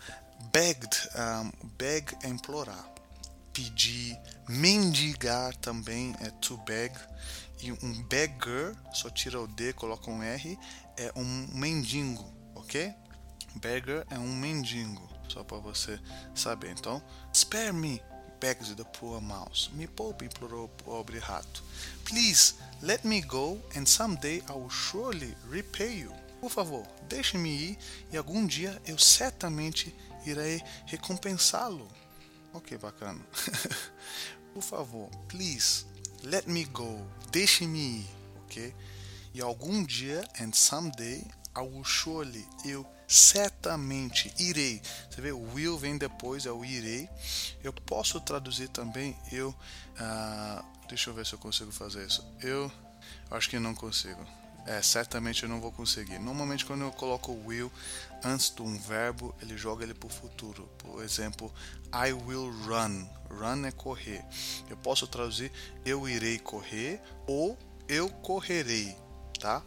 begged, 0.50 0.96
um, 1.14 1.52
beg 1.76 2.16
é 2.22 2.28
implorar. 2.28 2.88
Pedir, 3.52 4.18
mendigar 4.48 5.56
também 5.56 6.14
é 6.20 6.30
to 6.30 6.56
beg. 6.58 6.94
E 7.60 7.70
um 7.72 8.02
beggar, 8.04 8.74
só 8.92 9.08
tira 9.08 9.40
o 9.40 9.46
D, 9.46 9.72
coloca 9.72 10.10
um 10.10 10.22
R, 10.22 10.58
é 10.96 11.12
um 11.14 11.46
mendigo, 11.52 12.24
ok? 12.56 12.92
Beggar 13.56 14.04
é 14.10 14.18
um 14.18 14.34
mendigo, 14.34 15.08
só 15.28 15.44
para 15.44 15.58
você 15.58 16.00
saber. 16.34 16.72
Então, 16.72 17.00
spare 17.32 17.72
me, 17.72 18.02
begged 18.40 18.74
the 18.74 18.84
poor 18.98 19.20
mouse. 19.20 19.70
Me 19.74 19.86
poupe, 19.86 20.24
implorou 20.24 20.64
o 20.64 20.68
pobre 20.68 21.20
rato. 21.20 21.62
Please, 22.04 22.54
let 22.82 23.04
me 23.04 23.20
go 23.20 23.60
and 23.76 23.86
someday 23.86 24.42
I 24.48 24.52
will 24.52 24.68
surely 24.68 25.36
repay 25.48 26.00
you. 26.00 26.12
Por 26.40 26.50
favor, 26.50 26.84
deixe-me 27.08 27.48
ir 27.48 27.78
e 28.10 28.16
algum 28.16 28.44
dia 28.44 28.82
eu 28.84 28.98
certamente 28.98 29.94
irei 30.26 30.60
recompensá-lo. 30.86 31.88
Ok, 32.52 32.78
bacana. 32.78 33.20
Por 34.52 34.62
favor, 34.62 35.08
please, 35.28 35.86
let 36.22 36.46
me 36.46 36.64
go. 36.64 37.00
Deixe-me 37.30 38.00
ir, 38.00 38.06
ok? 38.44 38.74
E 39.34 39.40
algum 39.40 39.82
dia, 39.84 40.22
and 40.40 40.52
someday, 40.52 41.24
I 41.56 41.60
will 41.60 41.84
surely, 41.84 42.46
eu 42.64 42.86
certamente 43.08 44.32
irei. 44.38 44.80
Você 45.10 45.20
vê, 45.20 45.32
o 45.32 45.54
will 45.54 45.78
vem 45.78 45.96
depois, 45.96 46.44
é 46.44 46.52
o 46.52 46.64
irei. 46.64 47.08
Eu 47.62 47.72
posso 47.72 48.20
traduzir 48.20 48.68
também, 48.68 49.16
eu. 49.30 49.50
Uh, 49.50 50.64
deixa 50.88 51.08
eu 51.08 51.14
ver 51.14 51.24
se 51.24 51.32
eu 51.32 51.38
consigo 51.38 51.72
fazer 51.72 52.06
isso. 52.06 52.22
Eu 52.40 52.70
acho 53.30 53.48
que 53.48 53.58
não 53.58 53.74
consigo 53.74 54.41
é, 54.66 54.80
certamente 54.82 55.42
eu 55.42 55.48
não 55.48 55.60
vou 55.60 55.72
conseguir. 55.72 56.18
Normalmente 56.18 56.64
quando 56.64 56.82
eu 56.82 56.92
coloco 56.92 57.32
will 57.44 57.70
antes 58.22 58.50
de 58.54 58.62
um 58.62 58.78
verbo, 58.78 59.34
ele 59.42 59.56
joga 59.56 59.84
ele 59.84 59.94
para 59.94 60.06
o 60.06 60.10
futuro. 60.10 60.68
Por 60.78 61.02
exemplo, 61.02 61.52
I 61.92 62.12
will 62.12 62.50
run. 62.64 63.06
Run 63.30 63.66
é 63.66 63.72
correr. 63.72 64.24
Eu 64.68 64.76
posso 64.76 65.06
traduzir 65.06 65.50
eu 65.84 66.08
irei 66.08 66.38
correr 66.38 67.00
ou 67.26 67.58
eu 67.88 68.08
correrei, 68.08 68.96
tá? 69.40 69.62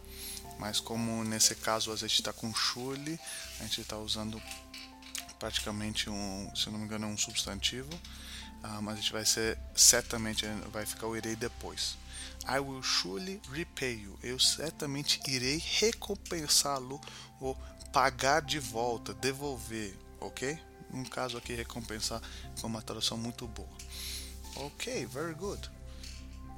Mas 0.58 0.80
como 0.80 1.22
nesse 1.24 1.54
caso 1.54 1.92
a 1.92 1.96
gente 1.96 2.14
está 2.14 2.32
com 2.32 2.54
surely, 2.54 3.18
a 3.60 3.64
gente 3.64 3.82
está 3.82 3.98
usando 3.98 4.40
praticamente 5.38 6.08
um, 6.08 6.50
se 6.54 6.70
não 6.70 6.78
me 6.78 6.86
engano, 6.86 7.06
é 7.06 7.08
um 7.08 7.18
substantivo. 7.18 7.92
Uh, 8.64 8.82
mas 8.82 8.94
a 8.94 9.00
gente 9.00 9.12
vai 9.12 9.24
ser 9.24 9.58
certamente 9.74 10.46
vai 10.72 10.86
ficar 10.86 11.06
o 11.06 11.16
irei 11.16 11.36
depois. 11.36 11.96
I 12.48 12.60
will 12.60 12.82
surely 12.82 13.40
repay 13.50 13.94
you. 13.94 14.18
Eu 14.22 14.38
certamente 14.38 15.20
irei 15.26 15.58
recompensá-lo 15.58 17.00
ou 17.40 17.56
pagar 17.92 18.42
de 18.42 18.58
volta, 18.58 19.12
devolver, 19.14 19.96
ok? 20.20 20.58
No 20.90 21.08
caso 21.08 21.36
aqui, 21.36 21.54
recompensar 21.54 22.20
foi 22.54 22.70
uma 22.70 22.82
tradução 22.82 23.18
muito 23.18 23.46
boa. 23.48 23.68
Ok, 24.56 25.06
very 25.06 25.34
good. 25.34 25.70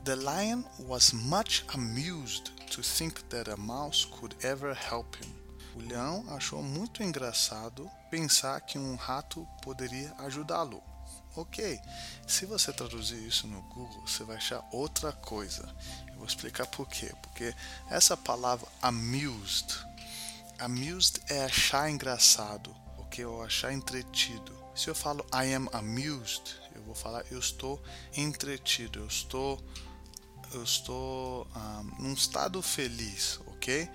The 0.05 0.15
lion 0.15 0.63
was 0.81 1.13
much 1.13 1.65
amused 1.75 2.53
to 2.71 2.83
think 2.83 3.23
that 3.25 3.51
a 3.51 3.57
mouse 3.57 4.07
could 4.07 4.37
ever 4.43 4.75
help 4.75 5.17
him. 5.17 5.35
O 5.75 5.81
leão 5.81 6.25
achou 6.29 6.63
muito 6.63 7.03
engraçado 7.03 7.91
pensar 8.11 8.61
que 8.61 8.79
um 8.79 8.95
rato 8.97 9.47
poderia 9.63 10.15
ajudá-lo. 10.19 10.83
Ok, 11.37 11.81
se 12.27 12.47
você 12.47 12.73
traduzir 12.73 13.23
isso 13.27 13.47
no 13.47 13.63
Google, 13.63 14.01
você 14.07 14.25
vai 14.25 14.37
achar 14.37 14.67
outra 14.73 15.13
coisa. 15.13 15.73
Eu 16.09 16.17
vou 16.17 16.27
explicar 16.27 16.67
por 16.67 16.89
quê. 16.89 17.13
Porque 17.23 17.55
essa 17.91 18.17
palavra 18.17 18.67
amused, 18.83 19.75
amused 20.59 21.21
é 21.29 21.45
achar 21.45 21.91
engraçado, 21.91 22.75
ok? 22.99 23.25
Ou 23.25 23.43
achar 23.43 23.73
entretido. 23.73 24.57
Se 24.75 24.89
eu 24.89 24.95
falo 24.95 25.25
I 25.33 25.55
am 25.55 25.69
amused, 25.73 26.57
eu 26.75 26.83
vou 26.83 26.95
falar 26.95 27.25
eu 27.31 27.39
estou 27.39 27.83
entretido, 28.17 29.01
eu 29.01 29.07
estou, 29.07 29.63
eu 30.53 30.63
estou 30.63 31.47
um, 31.55 32.03
num 32.03 32.13
estado 32.13 32.61
feliz, 32.63 33.41
ok? 33.47 33.89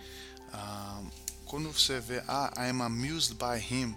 Um, 0.54 1.10
quando 1.46 1.72
você 1.72 2.00
vê 2.00 2.24
ah, 2.28 2.54
I 2.58 2.70
am 2.70 2.82
amused 2.82 3.36
by 3.36 3.60
him, 3.60 3.96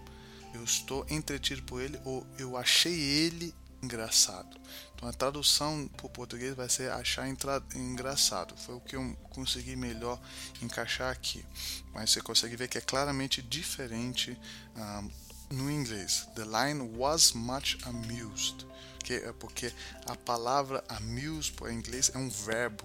eu 0.56 0.64
estou 0.64 1.06
entretido 1.08 1.62
por 1.62 1.80
ele 1.80 2.00
ou 2.04 2.26
eu 2.38 2.56
achei 2.56 2.98
ele 2.98 3.54
engraçado. 3.82 4.58
Então 4.94 5.08
a 5.08 5.12
tradução 5.12 5.88
para 5.96 6.06
o 6.06 6.10
português 6.10 6.54
vai 6.54 6.68
ser 6.68 6.90
achar 6.90 7.28
engraçado. 7.74 8.56
Foi 8.56 8.74
o 8.74 8.80
que 8.80 8.96
eu 8.96 9.16
consegui 9.30 9.76
melhor 9.76 10.20
encaixar 10.62 11.12
aqui. 11.12 11.44
Mas 11.92 12.10
você 12.10 12.20
consegue 12.20 12.56
ver 12.56 12.68
que 12.68 12.78
é 12.78 12.80
claramente 12.80 13.42
diferente 13.42 14.36
um, 14.74 14.80
ah, 14.80 15.04
no 15.50 15.70
inglês. 15.70 16.26
The 16.34 16.44
lion 16.44 16.96
was 16.96 17.32
much 17.32 17.76
amused. 17.84 18.66
Que 19.04 19.14
é 19.14 19.32
porque 19.32 19.72
a 20.06 20.16
palavra 20.16 20.82
amuse 20.88 21.52
em 21.70 21.74
inglês 21.74 22.10
é 22.14 22.18
um 22.18 22.30
verbo. 22.30 22.84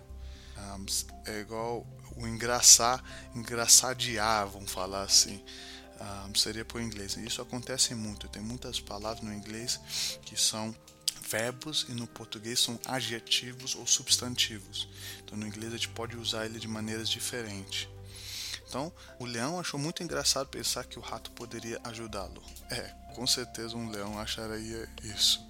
Um, 0.57 0.61
ah, 0.61 0.79
é 1.25 1.39
igual 1.39 1.87
o 2.17 2.27
engraçar, 2.27 3.01
engraçadear, 3.33 4.47
vamos 4.47 4.69
falar 4.69 5.03
assim 5.03 5.41
um, 6.01 6.35
seria 6.35 6.65
por 6.65 6.81
inglês. 6.81 7.15
Isso 7.17 7.41
acontece 7.41 7.93
muito. 7.93 8.27
Tem 8.27 8.41
muitas 8.41 8.79
palavras 8.79 9.23
no 9.23 9.33
inglês 9.33 9.79
que 10.23 10.35
são 10.39 10.75
verbos 11.29 11.85
e 11.87 11.93
no 11.93 12.07
português 12.07 12.59
são 12.59 12.79
adjetivos 12.85 13.75
ou 13.75 13.85
substantivos. 13.87 14.87
Então 15.23 15.37
no 15.37 15.47
inglês 15.47 15.73
a 15.73 15.77
gente 15.77 15.89
pode 15.89 16.17
usar 16.17 16.45
ele 16.45 16.59
de 16.59 16.67
maneiras 16.67 17.09
diferentes. 17.09 17.87
Então, 18.67 18.91
o 19.19 19.25
leão 19.25 19.59
achou 19.59 19.77
muito 19.77 20.01
engraçado 20.01 20.47
pensar 20.47 20.85
que 20.85 20.97
o 20.97 21.01
rato 21.01 21.29
poderia 21.31 21.79
ajudá-lo. 21.83 22.41
É, 22.69 22.93
com 23.13 23.27
certeza 23.27 23.75
um 23.75 23.89
leão 23.89 24.17
acharia 24.17 24.87
isso. 25.03 25.45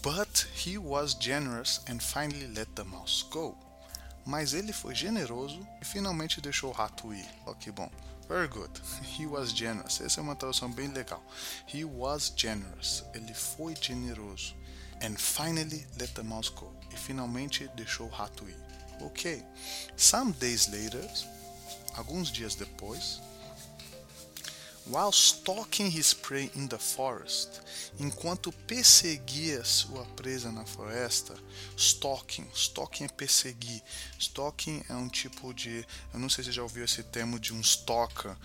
But 0.00 0.46
he 0.54 0.78
was 0.78 1.16
generous 1.18 1.80
and 1.88 1.98
finally 1.98 2.46
let 2.46 2.68
the 2.76 2.84
mouse 2.84 3.24
go. 3.30 3.58
Mas 4.24 4.54
ele 4.54 4.72
foi 4.72 4.94
generoso 4.94 5.66
e 5.80 5.84
finalmente 5.84 6.40
deixou 6.40 6.70
o 6.70 6.72
rato 6.72 7.12
ir. 7.12 7.26
Ok, 7.44 7.72
bom. 7.72 7.90
Very 8.28 8.48
good. 8.48 8.70
He 9.18 9.26
was 9.26 9.52
generous. 9.52 10.00
Essa 10.00 10.20
é 10.20 10.22
uma 10.22 10.34
tradução 10.34 10.70
bem 10.70 10.88
legal. 10.88 11.22
He 11.66 11.84
was 11.84 12.32
generous. 12.34 13.04
Ele 13.14 13.34
foi 13.34 13.74
generoso. 13.80 14.54
And 15.02 15.16
finally 15.18 15.86
let 15.98 16.14
the 16.14 16.22
mouse 16.22 16.48
go. 16.48 16.72
E 16.92 16.96
finalmente 16.96 17.68
deixou 17.76 18.06
o 18.06 18.10
rato 18.10 18.48
ir. 18.48 18.56
Ok. 19.00 19.44
Some 19.96 20.32
days 20.32 20.68
later, 20.68 21.06
alguns 21.96 22.30
dias 22.30 22.54
depois, 22.54 23.20
while 24.86 25.12
stalking 25.12 25.90
his 25.90 26.12
prey 26.12 26.50
in 26.54 26.68
the 26.68 26.78
forest, 26.78 27.62
enquanto 27.98 28.52
perseguia 28.66 29.64
sua 29.64 30.04
presa 30.14 30.52
na 30.52 30.64
floresta, 30.64 31.34
stalking, 31.76 32.46
stalking 32.54 33.04
é 33.04 33.08
perseguir, 33.08 33.82
stalking 34.18 34.84
é 34.88 34.94
um 34.94 35.08
tipo 35.08 35.54
de, 35.54 35.86
eu 36.12 36.20
não 36.20 36.28
sei 36.28 36.44
se 36.44 36.50
você 36.50 36.56
já 36.56 36.62
ouviu 36.62 36.84
esse 36.84 37.02
termo 37.02 37.40
de 37.40 37.54
um 37.54 37.60
stalker, 37.60 38.36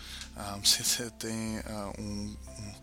um, 0.58 0.64
se 0.64 0.84
você 0.84 1.10
tem 1.12 1.60
uh, 1.60 2.02
um, 2.02 2.38
um, 2.58 2.76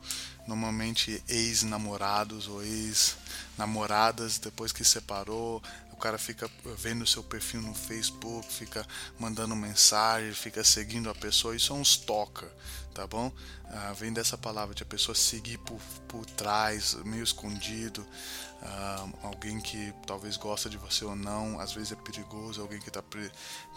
normalmente 0.47 1.23
ex-namorados 1.27 2.49
ou 2.49 2.63
ex-namoradas 2.63 4.39
depois 4.39 4.71
que 4.71 4.85
separou, 4.85 5.63
o 5.97 5.99
cara 5.99 6.19
fica 6.19 6.49
vendo 6.77 7.07
seu 7.07 7.23
perfil 7.23 7.63
no 7.63 7.75
Facebook, 7.75 8.53
fica 8.53 8.87
mandando 9.19 9.57
mensagem, 9.57 10.33
fica 10.35 10.63
seguindo 10.63 11.09
a 11.09 11.15
pessoa, 11.15 11.57
isso 11.57 11.73
é 11.73 11.77
um 11.77 11.81
stalker, 11.81 12.51
tá 12.93 13.07
bom? 13.07 13.33
Ah, 13.65 13.95
vem 13.95 14.13
dessa 14.13 14.37
palavra 14.37 14.75
de 14.75 14.83
a 14.83 14.87
pessoa 14.87 15.15
seguir 15.15 15.57
por, 15.59 15.81
por 16.07 16.27
trás, 16.27 16.95
meio 17.03 17.25
escondido, 17.25 18.07
ah, 18.61 19.09
alguém 19.23 19.59
que 19.59 19.91
talvez 20.07 20.37
gosta 20.37 20.69
de 20.69 20.77
você 20.77 21.03
ou 21.03 21.17
não, 21.17 21.59
às 21.59 21.73
vezes 21.73 21.93
é 21.93 21.97
perigoso, 21.97 22.61
alguém 22.61 22.79
que 22.79 22.89
está 22.89 23.03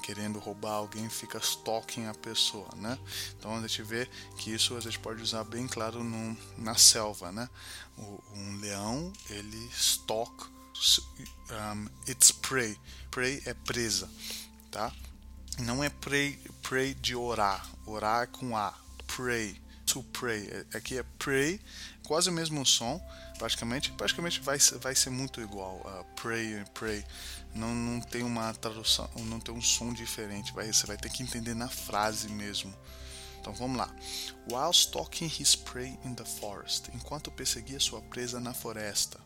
querendo 0.03 0.39
roubar 0.39 0.73
alguém, 0.73 1.09
fica 1.09 1.37
stalking 1.37 2.07
a 2.07 2.13
pessoa, 2.13 2.67
né? 2.75 2.99
Então 3.37 3.55
a 3.55 3.61
gente 3.61 3.81
vê 3.81 4.09
que 4.37 4.53
isso 4.53 4.75
a 4.75 4.81
gente 4.81 4.99
pode 4.99 5.23
usar 5.23 5.45
bem 5.45 5.69
claro 5.69 6.03
no, 6.03 6.37
na 6.57 6.75
selva, 6.75 7.31
né? 7.31 7.49
O, 7.97 8.21
um 8.35 8.57
leão, 8.57 9.13
ele 9.29 9.69
stalk 9.71 10.58
um, 11.51 11.87
it's 12.07 12.31
prey. 12.31 12.77
Prey 13.11 13.41
é 13.45 13.53
presa, 13.53 14.09
tá? 14.71 14.91
Não 15.59 15.83
é 15.83 15.89
prey, 15.89 16.39
prey 16.61 16.93
de 16.93 17.15
orar. 17.15 17.65
Orar 17.85 18.23
é 18.23 18.27
com 18.27 18.55
A. 18.55 18.73
Pray. 19.07 19.59
To 19.87 20.03
pray. 20.03 20.47
É, 20.47 20.77
aqui 20.77 20.97
é 20.97 21.03
pray, 21.17 21.59
quase 22.03 22.29
o 22.29 22.33
mesmo 22.33 22.65
som. 22.65 23.01
Praticamente, 23.37 23.91
praticamente 23.93 24.41
vai, 24.41 24.57
vai 24.81 24.95
ser 24.95 25.09
muito 25.09 25.41
igual. 25.41 25.77
Uh, 25.77 26.05
pray, 26.15 26.63
pray. 26.73 27.03
Não, 27.55 27.73
não 27.73 28.01
tem 28.01 28.21
uma 28.21 28.53
tradução, 28.53 29.09
não 29.15 29.39
tem 29.39 29.53
um 29.53 29.61
som 29.61 29.93
diferente. 29.93 30.53
Vai, 30.53 30.71
você 30.71 30.85
vai 30.85 30.97
ter 30.97 31.09
que 31.09 31.23
entender 31.23 31.55
na 31.55 31.69
frase 31.69 32.29
mesmo. 32.29 32.73
Então 33.49 33.67
vamos 33.67 33.77
lá. 33.77 33.91
While 34.47 34.71
stalking 34.71 35.27
his 35.27 35.55
prey 35.55 35.97
in 36.05 36.13
the 36.13 36.23
forest, 36.23 36.91
enquanto 36.93 37.31
perseguia 37.31 37.79
sua 37.79 37.99
presa 37.99 38.39
na 38.39 38.53
floresta, 38.53 39.19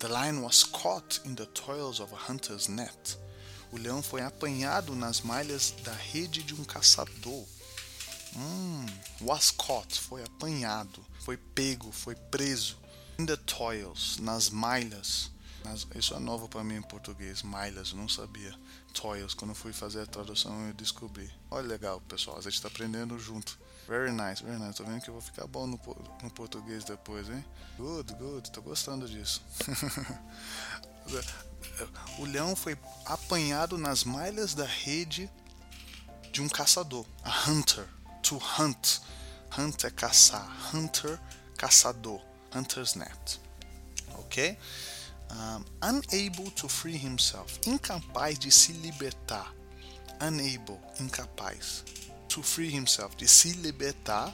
the 0.00 0.08
lion 0.08 0.42
was 0.42 0.64
caught 0.64 1.20
in 1.24 1.36
the 1.36 1.46
toils 1.46 2.00
of 2.00 2.12
a 2.12 2.16
hunter's 2.16 2.66
net. 2.66 3.16
O 3.70 3.78
leão 3.78 4.02
foi 4.02 4.22
apanhado 4.22 4.96
nas 4.96 5.20
malhas 5.20 5.72
da 5.84 5.92
rede 5.92 6.42
de 6.42 6.52
um 6.54 6.64
caçador. 6.64 7.46
Hum, 8.34 8.86
was 9.20 9.52
caught, 9.52 10.00
foi 10.00 10.24
apanhado, 10.24 11.06
foi 11.20 11.36
pego, 11.36 11.92
foi 11.92 12.16
preso. 12.16 12.76
In 13.20 13.26
the 13.26 13.36
toils, 13.36 14.16
nas 14.18 14.50
malhas. 14.50 15.30
Nas, 15.64 15.86
isso 15.94 16.14
é 16.14 16.18
novo 16.18 16.48
para 16.48 16.64
mim 16.64 16.76
em 16.76 16.82
português, 16.82 17.42
malhas, 17.42 17.92
não 17.92 18.08
sabia. 18.08 18.54
Toils, 18.94 19.34
quando 19.34 19.54
fui 19.54 19.72
fazer 19.72 20.02
a 20.02 20.06
tradução 20.06 20.68
eu 20.68 20.74
descobri. 20.74 21.30
Olha 21.50 21.66
legal, 21.66 22.00
pessoal, 22.02 22.38
a 22.38 22.40
gente 22.40 22.54
está 22.54 22.68
aprendendo 22.68 23.18
junto. 23.18 23.58
Very 23.86 24.12
nice, 24.12 24.42
very 24.42 24.58
nice. 24.58 24.76
Tô 24.76 24.84
vendo 24.84 25.02
que 25.02 25.10
eu 25.10 25.14
vou 25.14 25.22
ficar 25.22 25.46
bom 25.46 25.66
no, 25.66 25.80
no 26.22 26.30
português 26.30 26.84
depois, 26.84 27.28
hein? 27.28 27.44
Good, 27.76 28.14
good, 28.14 28.50
tô 28.50 28.62
gostando 28.62 29.08
disso. 29.08 29.42
o 32.18 32.24
leão 32.24 32.54
foi 32.54 32.78
apanhado 33.04 33.76
nas 33.76 34.04
malhas 34.04 34.54
da 34.54 34.64
rede 34.64 35.30
de 36.32 36.40
um 36.40 36.48
caçador. 36.48 37.04
A 37.24 37.50
hunter. 37.50 37.86
To 38.22 38.40
hunt. 38.58 39.00
Hunt 39.58 39.84
é 39.84 39.90
caçar. 39.90 40.48
Hunter, 40.74 41.18
caçador. 41.56 42.20
Hunter's 42.54 42.94
net. 42.94 43.40
Ok? 44.14 44.56
Um, 45.30 45.64
unable 45.80 46.50
to 46.52 46.68
free 46.68 46.96
himself, 46.96 47.60
incapaz 47.66 48.38
de 48.38 48.50
se 48.50 48.72
libertar. 48.72 49.54
Unable, 50.20 50.80
incapaz. 50.98 51.84
To 52.28 52.42
free 52.42 52.68
himself, 52.68 53.16
de 53.16 53.28
se 53.28 53.52
libertar. 53.54 54.32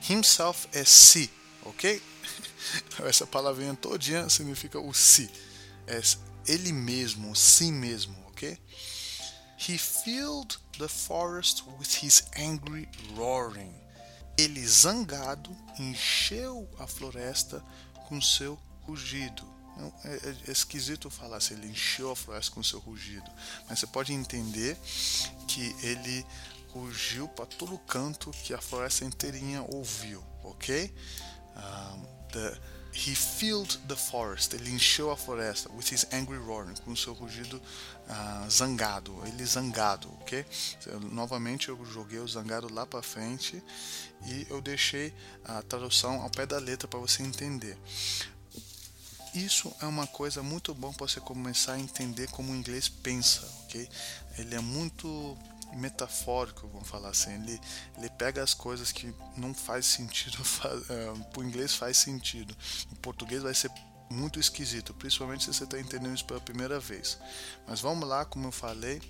Himself 0.00 0.66
é 0.72 0.84
si, 0.84 1.30
ok? 1.64 2.02
Essa 3.06 3.26
palavrinha 3.26 3.74
todinha 3.74 4.28
significa 4.28 4.78
o 4.78 4.92
si. 4.92 5.30
É 5.86 6.00
ele 6.46 6.72
mesmo, 6.72 7.34
si 7.36 7.70
mesmo, 7.70 8.16
ok? 8.28 8.58
He 9.56 9.78
filled 9.78 10.56
the 10.78 10.88
forest 10.88 11.62
with 11.78 12.02
his 12.02 12.24
angry 12.36 12.88
roaring. 13.14 13.74
Ele 14.36 14.66
zangado 14.66 15.54
encheu 15.78 16.68
a 16.78 16.86
floresta 16.86 17.62
com 18.08 18.20
seu 18.20 18.58
rugido. 18.82 19.46
É, 20.04 20.08
é, 20.08 20.36
é, 20.48 20.50
esquisito 20.50 21.10
falar 21.10 21.40
se 21.40 21.54
ele 21.54 21.66
encheu 21.66 22.10
a 22.10 22.16
floresta 22.16 22.52
com 22.52 22.62
seu 22.62 22.78
rugido, 22.78 23.30
mas 23.68 23.78
você 23.78 23.86
pode 23.86 24.12
entender 24.12 24.76
que 25.48 25.74
ele 25.82 26.24
rugiu 26.70 27.28
para 27.28 27.46
todo 27.46 27.78
canto 27.78 28.30
que 28.30 28.54
a 28.54 28.60
floresta 28.60 29.04
inteirinha 29.04 29.62
ouviu, 29.68 30.22
ok? 30.42 30.92
Um, 31.56 32.06
the, 32.32 32.58
he 32.94 33.14
filled 33.14 33.78
the 33.88 33.96
forest, 33.96 34.54
ele 34.54 34.70
encheu 34.70 35.10
a 35.10 35.16
floresta 35.16 35.70
with 35.72 35.92
his 35.92 36.06
angry 36.12 36.38
roaring, 36.38 36.74
com 36.84 36.94
seu 36.96 37.12
rugido 37.12 37.56
uh, 37.58 38.50
zangado, 38.50 39.22
ele 39.26 39.44
zangado, 39.44 40.10
ok? 40.20 40.44
Novamente 41.10 41.68
eu 41.68 41.84
joguei 41.84 42.18
o 42.18 42.28
zangado 42.28 42.72
lá 42.72 42.86
para 42.86 43.02
frente 43.02 43.62
e 44.26 44.46
eu 44.48 44.60
deixei 44.60 45.12
a 45.44 45.62
tradução 45.62 46.22
ao 46.22 46.30
pé 46.30 46.46
da 46.46 46.58
letra 46.58 46.88
para 46.88 46.98
você 46.98 47.22
entender 47.22 47.78
isso 49.34 49.74
é 49.80 49.86
uma 49.86 50.06
coisa 50.06 50.42
muito 50.42 50.74
bom 50.74 50.92
para 50.92 51.08
você 51.08 51.20
começar 51.20 51.74
a 51.74 51.80
entender 51.80 52.30
como 52.30 52.52
o 52.52 52.56
inglês 52.56 52.88
pensa, 52.88 53.48
ok? 53.64 53.88
Ele 54.36 54.54
é 54.54 54.60
muito 54.60 55.38
metafórico, 55.74 56.68
vamos 56.68 56.88
falar 56.88 57.08
assim. 57.08 57.32
Ele, 57.34 57.60
ele 57.96 58.10
pega 58.10 58.42
as 58.42 58.52
coisas 58.52 58.92
que 58.92 59.12
não 59.36 59.54
faz 59.54 59.86
sentido, 59.86 60.36
uh, 60.42 61.24
para 61.30 61.40
o 61.40 61.44
inglês 61.44 61.74
faz 61.74 61.96
sentido. 61.96 62.54
O 62.90 62.96
português 62.96 63.42
vai 63.42 63.54
ser 63.54 63.70
muito 64.10 64.38
esquisito, 64.38 64.92
principalmente 64.92 65.44
se 65.44 65.54
você 65.54 65.64
está 65.64 65.80
entendendo 65.80 66.14
isso 66.14 66.26
pela 66.26 66.40
primeira 66.40 66.78
vez. 66.78 67.18
Mas 67.66 67.80
vamos 67.80 68.06
lá, 68.06 68.26
como 68.26 68.48
eu 68.48 68.52
falei, 68.52 69.00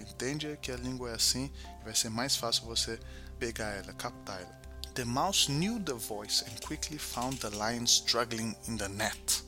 entende 0.00 0.58
que 0.62 0.72
a 0.72 0.76
língua 0.76 1.10
é 1.10 1.14
assim, 1.14 1.52
vai 1.84 1.94
ser 1.94 2.08
mais 2.08 2.34
fácil 2.34 2.64
você 2.64 2.98
pegar 3.38 3.68
ela, 3.72 3.92
captar 3.92 4.40
ela. 4.40 4.56
The 4.94 5.04
mouse 5.04 5.52
knew 5.52 5.78
the 5.80 5.92
voice 5.92 6.42
and 6.44 6.66
quickly 6.66 6.98
found 6.98 7.36
the 7.40 7.50
lion 7.50 7.84
struggling 7.84 8.56
in 8.66 8.78
the 8.78 8.88
net 8.88 9.45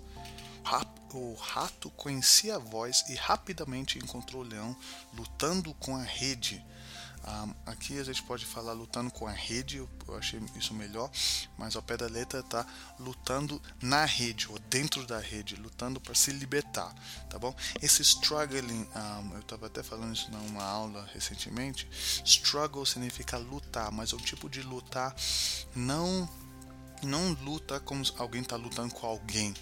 o 1.15 1.35
rato 1.35 1.91
conhecia 1.91 2.57
a 2.57 2.59
voz 2.59 3.05
e 3.09 3.15
rapidamente 3.15 3.99
encontrou 3.99 4.43
o 4.43 4.47
leão 4.47 4.77
lutando 5.15 5.73
com 5.75 5.97
a 5.97 6.03
rede. 6.03 6.65
Aqui 7.67 7.99
a 7.99 8.05
gente 8.05 8.23
pode 8.23 8.47
falar 8.47 8.73
lutando 8.73 9.11
com 9.11 9.27
a 9.27 9.33
rede, 9.33 9.77
eu 9.77 9.89
achei 10.17 10.41
isso 10.57 10.73
melhor, 10.73 11.11
mas 11.59 11.77
ao 11.77 11.83
pé 11.83 11.95
da 11.95 12.07
letra 12.07 12.41
está 12.41 12.67
lutando 12.99 13.61
na 13.83 14.07
rede 14.07 14.49
ou 14.49 14.59
dentro 14.71 15.07
da 15.07 15.19
rede, 15.19 15.55
lutando 15.57 16.01
para 16.01 16.15
se 16.15 16.31
libertar, 16.31 16.95
tá 17.29 17.39
bom? 17.39 17.55
Esse 17.83 18.01
struggling, 18.01 18.89
eu 19.35 19.41
estava 19.41 19.67
até 19.67 19.83
falando 19.83 20.15
isso 20.15 20.31
numa 20.31 20.65
aula 20.65 21.07
recentemente. 21.13 21.87
Struggle 22.25 22.87
significa 22.87 23.37
lutar, 23.37 23.93
mas 23.93 24.15
é 24.15 24.17
um 24.17 24.21
tipo 24.21 24.49
de 24.49 24.63
lutar 24.63 25.15
não 25.77 26.27
não 27.07 27.33
luta 27.43 27.81
como 27.81 28.03
alguém 28.19 28.43
está 28.43 28.57
lutando 28.57 28.95
com 28.95 29.07
alguém, 29.07 29.55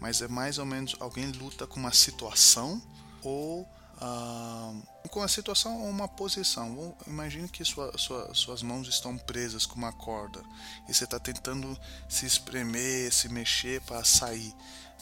mas 0.00 0.20
é 0.22 0.28
mais 0.28 0.58
ou 0.58 0.66
menos 0.66 0.96
alguém 1.00 1.30
luta 1.32 1.66
com 1.66 1.78
uma 1.80 1.92
situação 1.92 2.82
ou 3.22 3.62
uh, 3.62 5.08
com 5.08 5.22
a 5.22 5.28
situação 5.28 5.80
ou 5.82 5.88
uma 5.88 6.08
posição. 6.08 6.96
imagine 7.06 7.48
que 7.48 7.64
sua, 7.64 7.96
sua, 7.96 8.34
suas 8.34 8.62
mãos 8.62 8.88
estão 8.88 9.16
presas 9.16 9.66
com 9.66 9.76
uma 9.76 9.92
corda 9.92 10.42
e 10.88 10.94
você 10.94 11.04
está 11.04 11.18
tentando 11.18 11.78
se 12.08 12.26
espremer, 12.26 13.12
se 13.12 13.28
mexer 13.28 13.80
para 13.82 14.02
sair, 14.04 14.54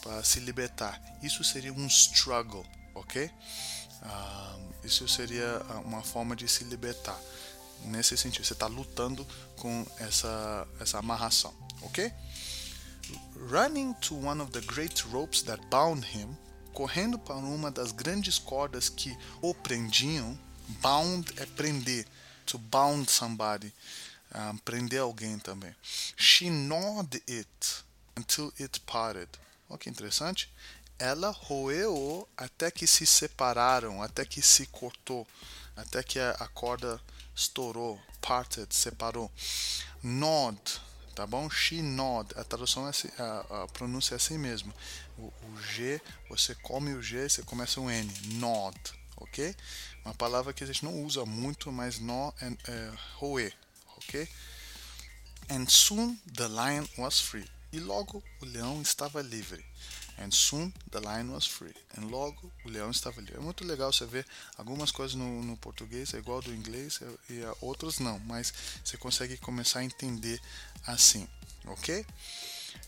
para 0.02 0.22
se 0.22 0.40
libertar. 0.40 1.00
Isso 1.22 1.42
seria 1.42 1.72
um 1.72 1.86
struggle, 1.86 2.66
ok? 2.94 3.26
Uh, 3.26 4.72
isso 4.84 5.08
seria 5.08 5.62
uma 5.84 6.02
forma 6.02 6.34
de 6.34 6.48
se 6.48 6.64
libertar 6.64 7.18
nesse 7.84 8.16
sentido. 8.16 8.44
Você 8.44 8.52
está 8.52 8.66
lutando 8.66 9.26
com 9.56 9.86
essa, 9.98 10.66
essa 10.80 10.98
amarração, 10.98 11.54
ok? 11.84 12.12
Running 13.36 13.94
to 14.00 14.14
one 14.14 14.40
of 14.40 14.52
the 14.52 14.60
great 14.62 15.04
ropes 15.12 15.42
that 15.42 15.60
bound 15.70 16.04
him, 16.04 16.36
correndo 16.72 17.18
para 17.18 17.36
uma 17.36 17.70
das 17.70 17.92
grandes 17.92 18.38
cordas 18.38 18.88
que 18.88 19.16
o 19.40 19.54
prendiam. 19.54 20.38
Bound 20.80 21.30
é 21.36 21.44
prender, 21.44 22.06
to 22.46 22.56
bound 22.56 23.10
somebody, 23.10 23.72
um, 24.34 24.56
prender 24.58 25.00
alguém 25.00 25.38
também. 25.38 25.74
She 26.16 26.48
gnawed 26.48 27.22
it 27.28 27.84
until 28.16 28.52
it 28.60 28.80
parted. 28.80 29.28
Olha 29.68 29.78
que 29.78 29.90
interessante. 29.90 30.48
Ela 30.98 31.30
roeu 31.30 32.28
até 32.36 32.70
que 32.70 32.86
se 32.86 33.04
separaram, 33.04 34.02
até 34.02 34.24
que 34.24 34.40
se 34.40 34.66
cortou, 34.66 35.26
até 35.76 36.02
que 36.02 36.18
a, 36.20 36.48
corda 36.54 37.00
estourou, 37.34 38.00
parted, 38.20 38.72
separou. 38.72 39.30
Nod, 40.02 40.60
tá 41.14 41.26
bom? 41.26 41.48
She 41.50 41.82
nod, 41.82 42.32
a 42.36 42.44
tradução 42.44 42.86
é 42.86 42.90
assim, 42.90 43.08
a, 43.18 43.62
a 43.62 43.68
pronúncia 43.68 44.14
é 44.14 44.16
assim 44.16 44.38
mesmo. 44.38 44.72
O, 45.18 45.22
o, 45.22 45.60
G, 45.60 46.00
você 46.28 46.54
come 46.54 46.94
o 46.94 47.02
G, 47.02 47.28
você 47.28 47.42
começa 47.42 47.80
um 47.80 47.90
N, 47.90 48.10
nod, 48.34 48.76
ok? 49.16 49.54
Uma 50.04 50.14
palavra 50.14 50.52
que 50.52 50.64
a 50.64 50.66
gente 50.66 50.84
não 50.84 51.02
usa 51.04 51.24
muito, 51.24 51.70
mas 51.70 51.98
nó 51.98 52.32
é, 52.40 52.46
é 52.70 52.92
roer, 53.16 53.52
ok? 53.96 54.28
And 55.50 55.66
soon 55.68 56.18
the 56.34 56.48
lion 56.48 56.86
was 56.98 57.20
free. 57.20 57.48
E 57.72 57.80
logo 57.80 58.22
o 58.40 58.44
leão 58.44 58.82
estava 58.82 59.22
livre. 59.22 59.64
And 60.18 60.30
soon 60.30 60.72
the 60.90 61.00
lion 61.00 61.30
was 61.32 61.46
free. 61.46 61.74
And 61.96 62.06
logo 62.06 62.52
o 62.64 62.68
leão 62.68 62.90
estava 62.90 63.20
livre. 63.20 63.38
É 63.38 63.40
muito 63.40 63.64
legal 63.64 63.92
você 63.92 64.04
ver 64.04 64.26
algumas 64.58 64.90
coisas 64.90 65.16
no, 65.16 65.42
no 65.42 65.56
português 65.56 66.12
é 66.12 66.18
igual 66.18 66.42
do 66.42 66.54
inglês 66.54 67.00
e 67.30 67.40
outras 67.60 67.98
não, 67.98 68.18
mas 68.20 68.52
você 68.84 68.96
consegue 68.96 69.36
começar 69.38 69.80
a 69.80 69.84
entender 69.84 70.40
assim, 70.86 71.26
ok? 71.66 72.04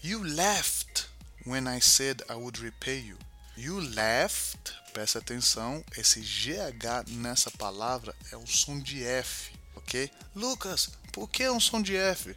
You 0.03 0.23
left 0.23 1.09
when 1.47 1.67
I 1.67 1.81
said 1.81 2.23
I 2.29 2.35
would 2.35 2.61
repay 2.61 3.01
you. 3.01 3.19
You 3.57 3.79
left, 3.79 4.75
presta 4.93 5.21
atenção, 5.21 5.85
esse 5.97 6.21
GH 6.21 7.09
nessa 7.09 7.51
palavra 7.53 8.15
é 8.33 8.37
um 8.37 8.47
som 8.47 8.81
de 8.81 9.05
F, 9.05 9.53
ok? 9.77 10.11
Lucas, 10.35 10.91
por 11.13 11.29
que 11.31 11.45
é 11.45 11.53
um 11.53 11.61
som 11.61 11.81
de 11.81 11.97
F? 11.97 12.35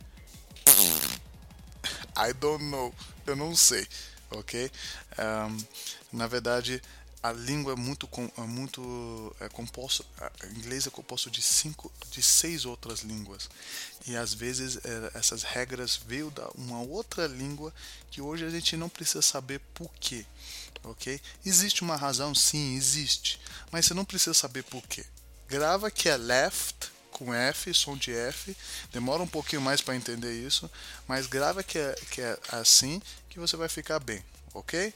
I 2.17 2.33
don't 2.33 2.63
know, 2.65 2.93
eu 3.25 3.35
não 3.35 3.55
sei, 3.55 3.87
ok? 4.31 4.71
Um, 5.19 6.17
na 6.17 6.27
verdade, 6.27 6.81
a 7.21 7.31
língua 7.31 7.73
é 7.73 7.75
muito, 7.75 8.09
é 8.37 8.41
muito 8.41 9.35
é 9.39 9.49
composto, 9.49 10.05
inglês 10.55 10.87
é 10.87 10.89
composto 10.89 11.29
de 11.29 11.41
cinco, 11.41 11.91
de 12.11 12.21
seis 12.23 12.65
outras 12.65 13.01
línguas 13.01 13.49
e 14.05 14.15
às 14.15 14.33
vezes 14.33 14.77
é, 14.77 15.11
essas 15.13 15.43
regras 15.43 15.99
veio 16.07 16.29
da 16.31 16.47
uma 16.55 16.79
outra 16.81 17.27
língua 17.27 17.73
que 18.09 18.21
hoje 18.21 18.45
a 18.45 18.49
gente 18.49 18.77
não 18.77 18.87
precisa 18.87 19.21
saber 19.21 19.59
por 19.73 19.91
quê, 19.99 20.25
ok? 20.83 21.19
Existe 21.45 21.81
uma 21.81 21.95
razão, 21.95 22.33
sim, 22.33 22.75
existe, 22.75 23.39
mas 23.71 23.85
você 23.85 23.93
não 23.93 24.05
precisa 24.05 24.33
saber 24.33 24.63
por 24.63 24.81
quê. 24.83 25.05
Grava 25.47 25.89
que 25.89 26.09
é 26.09 26.17
left 26.17 26.91
com 27.17 27.33
F, 27.33 27.73
som 27.73 27.97
de 27.97 28.13
F. 28.13 28.55
Demora 28.91 29.23
um 29.23 29.27
pouquinho 29.27 29.61
mais 29.61 29.81
para 29.81 29.95
entender 29.95 30.33
isso, 30.33 30.69
mas 31.07 31.27
grava 31.27 31.63
que 31.63 31.77
é, 31.77 31.95
que 32.11 32.21
é 32.21 32.37
assim 32.49 33.01
que 33.29 33.39
você 33.39 33.57
vai 33.57 33.67
ficar 33.67 33.99
bem, 33.99 34.23
ok? 34.53 34.93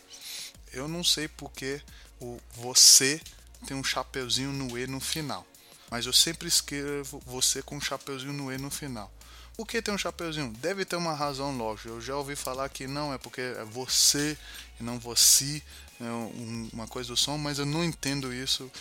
Eu 0.72 0.88
não 0.88 1.04
sei 1.04 1.28
porque 1.28 1.82
o 2.20 2.40
você 2.54 3.20
tem 3.66 3.76
um 3.76 3.84
chapeuzinho 3.84 4.52
no 4.52 4.78
E 4.78 4.88
no 4.88 5.00
final, 5.00 5.46
mas 5.90 6.06
eu 6.06 6.14
sempre 6.14 6.48
escrevo 6.48 7.22
você 7.26 7.62
com 7.62 7.76
um 7.76 7.82
chapeuzinho 7.82 8.34
no 8.34 8.52
E 8.52 8.58
no 8.58 8.70
final. 8.70 9.12
Por 9.56 9.68
que 9.68 9.82
tem 9.82 9.94
um 9.94 9.98
chapeuzinho? 9.98 10.52
Deve 10.60 10.86
ter 10.86 10.96
uma 10.96 11.14
razão 11.14 11.56
lógica. 11.56 11.90
Eu 11.90 12.02
já 12.02 12.16
ouvi 12.16 12.36
falar 12.36 12.70
que 12.70 12.88
não, 12.88 13.14
é 13.14 13.18
porque 13.18 13.42
é 13.42 13.64
você 13.66 14.38
e 14.80 14.84
não 14.84 14.98
você, 14.98 15.62
é 16.00 16.74
uma 16.74 16.88
coisa 16.88 17.10
do 17.10 17.18
som, 17.18 17.38
mas 17.38 17.60
eu 17.60 17.66
não 17.66 17.84
entendo 17.84 18.34
isso. 18.34 18.72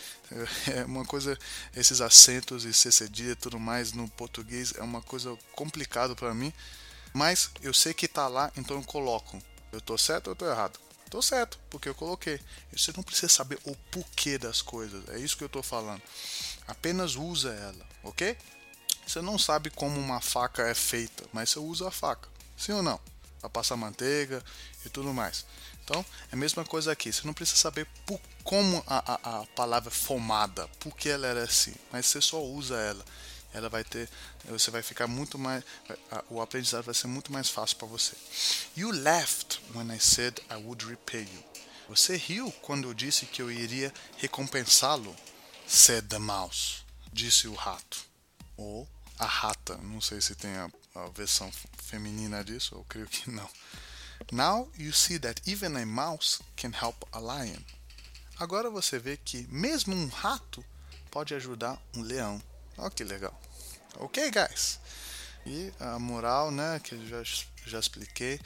É 0.69 0.85
uma 0.85 1.05
coisa, 1.05 1.37
esses 1.75 2.01
acentos 2.01 2.65
e 2.65 2.73
CCD 2.73 3.33
e 3.33 3.35
tudo 3.35 3.59
mais 3.59 3.93
no 3.93 4.09
português 4.09 4.73
é 4.77 4.83
uma 4.83 5.03
coisa 5.03 5.37
complicada 5.53 6.15
para 6.15 6.33
mim. 6.33 6.53
Mas 7.13 7.51
eu 7.63 7.75
sei 7.75 7.93
que 7.93 8.07
tá 8.07 8.29
lá, 8.29 8.51
então 8.57 8.77
eu 8.77 8.83
coloco. 8.85 9.43
Eu 9.73 9.81
tô 9.81 9.99
certo 9.99 10.29
ou 10.29 10.33
eu 10.33 10.37
tô 10.37 10.49
errado? 10.49 10.79
Tô 11.11 11.21
certo, 11.21 11.59
porque 11.69 11.89
eu 11.89 11.95
coloquei. 11.95 12.41
Você 12.73 12.93
não 12.97 13.03
precisa 13.03 13.29
saber 13.29 13.59
o 13.65 13.75
porquê 13.91 14.39
das 14.39 14.63
coisas. 14.63 15.07
É 15.09 15.19
isso 15.19 15.37
que 15.37 15.43
eu 15.43 15.49
tô 15.49 15.63
falando. 15.63 16.01
Apenas 16.69 17.17
usa 17.17 17.53
ela, 17.53 17.87
ok? 18.05 18.37
Você 19.11 19.21
não 19.21 19.37
sabe 19.37 19.71
como 19.71 19.99
uma 19.99 20.21
faca 20.21 20.63
é 20.63 20.73
feita, 20.73 21.25
mas 21.33 21.51
você 21.51 21.59
usa 21.59 21.89
a 21.89 21.91
faca. 21.91 22.29
Sim 22.57 22.75
ou 22.75 22.83
não? 22.83 23.01
Para 23.41 23.51
passar 23.51 23.77
manteiga 23.77 24.41
e 24.87 24.89
tudo 24.89 25.13
mais. 25.13 25.45
Então, 25.83 26.07
é 26.31 26.35
a 26.35 26.37
mesma 26.37 26.65
coisa 26.65 26.93
aqui. 26.93 27.13
Você 27.13 27.27
não 27.27 27.35
precisa 27.35 27.59
saber 27.59 27.89
por, 28.07 28.21
como 28.45 28.81
a, 28.87 29.15
a, 29.15 29.41
a 29.41 29.47
palavra 29.47 29.91
é 29.91 29.93
formada, 29.93 30.69
por 30.79 30.97
que 30.97 31.09
ela 31.09 31.27
era 31.27 31.43
assim, 31.43 31.75
mas 31.91 32.07
você 32.07 32.21
só 32.21 32.41
usa 32.41 32.77
ela. 32.77 33.05
Ela 33.53 33.69
vai 33.69 33.83
ter, 33.83 34.09
você 34.45 34.71
vai 34.71 34.81
ficar 34.81 35.09
muito 35.09 35.37
mais, 35.37 35.65
o 36.29 36.41
aprendizado 36.41 36.85
vai 36.85 36.95
ser 36.95 37.09
muito 37.09 37.33
mais 37.33 37.49
fácil 37.49 37.79
para 37.79 37.89
você. 37.89 38.15
You 38.77 38.93
laughed 38.93 39.61
when 39.75 39.93
I 39.93 39.99
said 39.99 40.39
I 40.49 40.55
would 40.55 40.87
repay 40.87 41.23
you. 41.23 41.45
Você 41.89 42.17
riu 42.17 42.53
quando 42.63 42.87
eu 42.87 42.95
disse 42.95 43.27
que 43.27 43.43
eu 43.43 43.51
iria 43.51 43.93
recompensá-lo. 44.19 45.17
Said 45.67 46.07
the 46.07 46.21
mouse. 46.21 46.85
Disse 47.13 47.49
o 47.49 47.55
rato. 47.55 48.09
Ou 48.57 48.89
a 49.21 49.27
rata. 49.27 49.77
Não 49.77 50.01
sei 50.01 50.21
se 50.21 50.35
tem 50.35 50.57
a, 50.57 50.71
a 50.95 51.09
versão 51.11 51.51
feminina 51.77 52.43
disso, 52.43 52.75
eu 52.75 52.85
creio 52.89 53.07
que 53.07 53.31
não. 53.31 53.49
Now 54.33 54.71
you 54.77 54.93
see 54.93 55.19
that 55.21 55.41
even 55.51 55.77
a 55.77 55.87
mouse 55.87 56.43
can 56.57 56.73
help 56.73 56.97
a 57.13 57.21
lion. 57.21 57.61
Agora 58.39 58.71
você 58.71 58.99
vê 58.99 59.17
que 59.17 59.47
mesmo 59.49 59.95
um 59.95 60.09
rato 60.09 60.65
pode 61.11 61.35
ajudar 61.35 61.81
um 61.95 62.01
leão. 62.01 62.43
Olha 62.79 62.91
que 62.91 63.05
legal. 63.05 63.39
Ok, 63.97 64.31
guys? 64.31 64.81
E 65.45 65.73
a 65.79 65.99
moral, 65.99 66.51
né, 66.51 66.81
que 66.83 66.95
eu 66.95 67.07
já, 67.07 67.23
já 67.67 67.79
expliquei, 67.79 68.41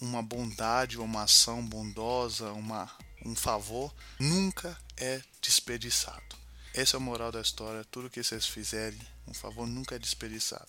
uma 0.00 0.22
bondade, 0.22 0.98
uma 0.98 1.22
ação 1.22 1.64
bondosa, 1.64 2.52
uma, 2.52 2.90
um 3.24 3.34
favor, 3.34 3.94
nunca 4.18 4.76
é 4.96 5.22
desperdiçado. 5.40 6.36
Essa 6.74 6.96
é 6.96 6.98
a 6.98 7.00
moral 7.00 7.32
da 7.32 7.40
história. 7.40 7.84
Tudo 7.84 8.10
que 8.10 8.22
vocês 8.22 8.46
fizerem, 8.46 9.00
um 9.30 9.34
favor 9.34 9.66
nunca 9.66 9.94
é 9.94 9.98
desperdiçado. 9.98 10.68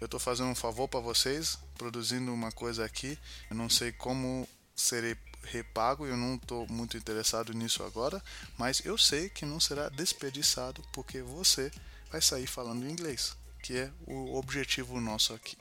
Eu 0.00 0.06
estou 0.06 0.20
fazendo 0.20 0.48
um 0.48 0.54
favor 0.54 0.88
para 0.88 1.00
vocês, 1.00 1.58
produzindo 1.76 2.32
uma 2.32 2.52
coisa 2.52 2.84
aqui. 2.84 3.18
Eu 3.50 3.56
não 3.56 3.68
sei 3.68 3.92
como 3.92 4.48
serei 4.74 5.16
repago, 5.42 6.06
eu 6.06 6.16
não 6.16 6.36
estou 6.36 6.66
muito 6.68 6.96
interessado 6.96 7.52
nisso 7.52 7.82
agora, 7.82 8.22
mas 8.58 8.84
eu 8.84 8.98
sei 8.98 9.28
que 9.28 9.46
não 9.46 9.60
será 9.60 9.88
desperdiçado 9.88 10.82
porque 10.92 11.22
você 11.22 11.70
vai 12.10 12.20
sair 12.20 12.46
falando 12.46 12.88
inglês, 12.88 13.36
que 13.62 13.76
é 13.76 13.90
o 14.06 14.36
objetivo 14.36 15.00
nosso 15.00 15.34
aqui. 15.34 15.56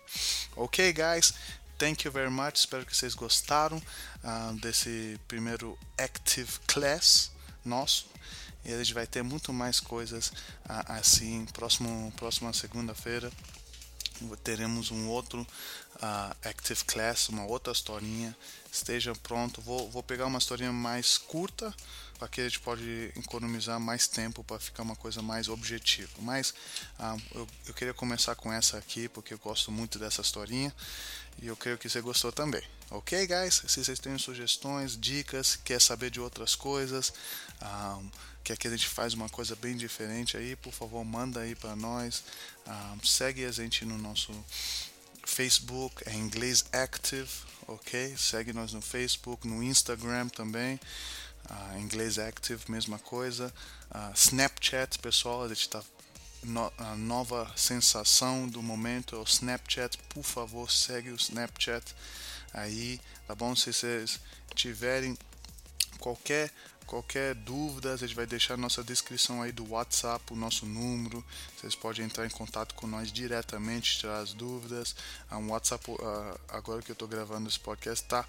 Ok, 0.56 0.94
guys? 0.94 1.34
Thank 1.78 2.06
you 2.06 2.12
very 2.12 2.30
much. 2.30 2.56
Espero 2.56 2.86
que 2.86 2.96
vocês 2.96 3.14
gostaram 3.14 3.78
uh, 3.78 4.54
desse 4.62 5.20
primeiro 5.28 5.78
Active 5.98 6.52
Class 6.68 7.32
nosso. 7.66 8.08
E 8.66 8.74
a 8.74 8.78
gente 8.78 8.94
vai 8.94 9.06
ter 9.06 9.24
muito 9.24 9.54
mais 9.54 9.80
coisas 9.80 10.28
uh, 10.28 10.84
assim. 10.88 11.46
Próximo, 11.54 12.12
próxima 12.18 12.52
segunda-feira 12.54 13.32
teremos 14.44 14.92
um 14.92 15.08
outro 15.08 15.42
uh, 15.96 16.36
Active 16.48 16.84
Class, 16.86 17.30
uma 17.30 17.46
outra 17.46 17.74
historinha. 17.74 18.36
Esteja 18.72 19.14
pronto. 19.16 19.62
Vou, 19.62 19.90
vou 19.90 20.04
pegar 20.04 20.26
uma 20.26 20.40
historinha 20.40 20.72
mais 20.72 21.18
curta, 21.18 21.74
para 22.18 22.28
que 22.28 22.42
a 22.42 22.44
gente 22.46 22.60
pode 22.60 23.12
economizar 23.18 23.80
mais 23.80 24.08
tempo 24.08 24.44
para 24.44 24.60
ficar 24.60 24.84
uma 24.84 24.96
coisa 24.96 25.22
mais 25.22 25.50
objetiva. 25.50 26.12
Mas 26.20 26.52
uh, 27.00 27.22
eu, 27.34 27.48
eu, 27.68 27.74
queria 27.74 27.94
começar 27.94 28.36
com 28.36 28.52
essa 28.52 28.78
aqui, 28.78 29.10
porque 29.10 29.34
eu 29.34 29.40
gosto 29.40 29.72
muito 29.72 30.00
dessa 30.00 30.22
historinha 30.22 30.74
e 31.42 31.48
eu 31.48 31.58
creio 31.58 31.78
que 31.78 31.90
você 31.90 32.00
gostou 32.00 32.32
também. 32.32 32.64
Ok, 32.90 33.28
guys? 33.28 33.64
Se 33.68 33.84
vocês 33.84 34.00
têm 34.00 34.18
sugestões, 34.18 34.98
dicas, 34.98 35.56
quer 35.56 35.82
saber 35.82 36.10
de 36.10 36.22
outras 36.22 36.56
coisas, 36.56 37.12
ah, 37.60 38.00
que 38.54 38.68
a 38.68 38.72
gente 38.72 38.88
faz 38.88 39.14
uma 39.14 39.30
coisa 39.30 39.56
bem 39.56 39.78
diferente 39.78 40.36
aí, 40.36 40.56
por 40.58 40.74
favor, 40.74 41.04
manda 41.06 41.40
aí 41.40 41.56
para 41.56 41.74
nós. 41.76 42.24
Um, 42.68 43.06
segue 43.06 43.46
a 43.46 43.52
gente 43.52 43.86
no 43.86 43.98
nosso 43.98 44.34
Facebook, 45.26 46.04
é 46.06 46.14
inglês 46.14 46.66
Active, 46.74 47.30
ok? 47.66 48.16
Segue 48.18 48.52
nós 48.52 48.74
no 48.74 48.82
Facebook, 48.82 49.48
no 49.48 49.64
Instagram 49.64 50.28
também. 50.28 50.80
Uh, 51.50 51.80
inglês 51.80 52.20
Active, 52.20 52.62
mesma 52.70 53.00
coisa. 53.00 53.54
Uh, 53.90 54.14
Snapchat, 54.14 55.00
pessoal, 55.00 55.44
a 55.44 55.48
gente 55.48 55.62
está 55.62 55.82
no, 56.44 56.72
a 56.78 56.96
nova 56.96 57.52
sensação 57.56 58.48
do 58.48 58.62
momento 58.62 59.16
é 59.16 59.20
o 59.20 59.24
Snapchat. 59.24 59.98
Por 60.10 60.24
favor, 60.24 60.70
segue 60.70 61.10
o 61.12 61.16
Snapchat 61.16 61.96
aí, 62.54 63.00
tá 63.28 63.34
bom? 63.34 63.56
Se 63.56 63.74
vocês 63.74 64.20
tiverem 64.54 65.18
qualquer 66.00 66.52
qualquer 66.86 67.36
dúvida, 67.36 67.94
a 67.94 67.98
gente 67.98 68.16
vai 68.16 68.26
deixar 68.26 68.58
nossa 68.58 68.84
descrição 68.84 69.42
aí 69.42 69.52
do 69.52 69.70
WhatsApp, 69.72 70.32
o 70.32 70.36
nosso 70.36 70.66
número. 70.66 71.24
Vocês 71.56 71.76
podem 71.76 72.06
entrar 72.06 72.26
em 72.26 72.30
contato 72.30 72.76
com 72.76 72.88
nós 72.88 73.12
diretamente, 73.12 73.98
tirar 74.00 74.20
as 74.20 74.34
dúvidas. 74.34 74.96
Ah, 75.30 75.38
um 75.38 75.52
WhatsApp, 75.52 75.92
uh, 75.92 76.40
agora 76.50 76.82
que 76.82 76.92
eu 76.92 76.94
estou 76.94 77.08
gravando 77.08 77.50
esse 77.50 77.60
podcast, 77.60 78.04
está 78.04 78.26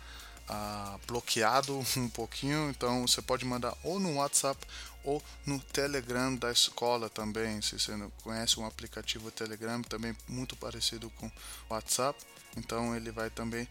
uh, 0.48 1.00
bloqueado 1.06 1.78
um 1.96 2.08
pouquinho, 2.08 2.70
então 2.70 3.06
você 3.06 3.20
pode 3.22 3.44
mandar 3.44 3.76
ou 3.82 4.00
no 4.00 4.14
WhatsApp 4.14 4.64
ou 5.04 5.22
no 5.44 5.60
Telegram 5.60 6.34
da 6.34 6.50
escola 6.50 7.08
também. 7.08 7.60
Se 7.62 7.78
você 7.78 7.96
não 7.96 8.10
conhece 8.22 8.58
um 8.58 8.66
aplicativo 8.66 9.30
Telegram, 9.30 9.82
também 9.82 10.16
muito 10.28 10.56
parecido 10.56 11.10
com 11.10 11.26
o 11.26 11.32
WhatsApp, 11.70 12.18
então 12.56 12.94
ele 12.96 13.10
vai 13.10 13.30
também 13.30 13.68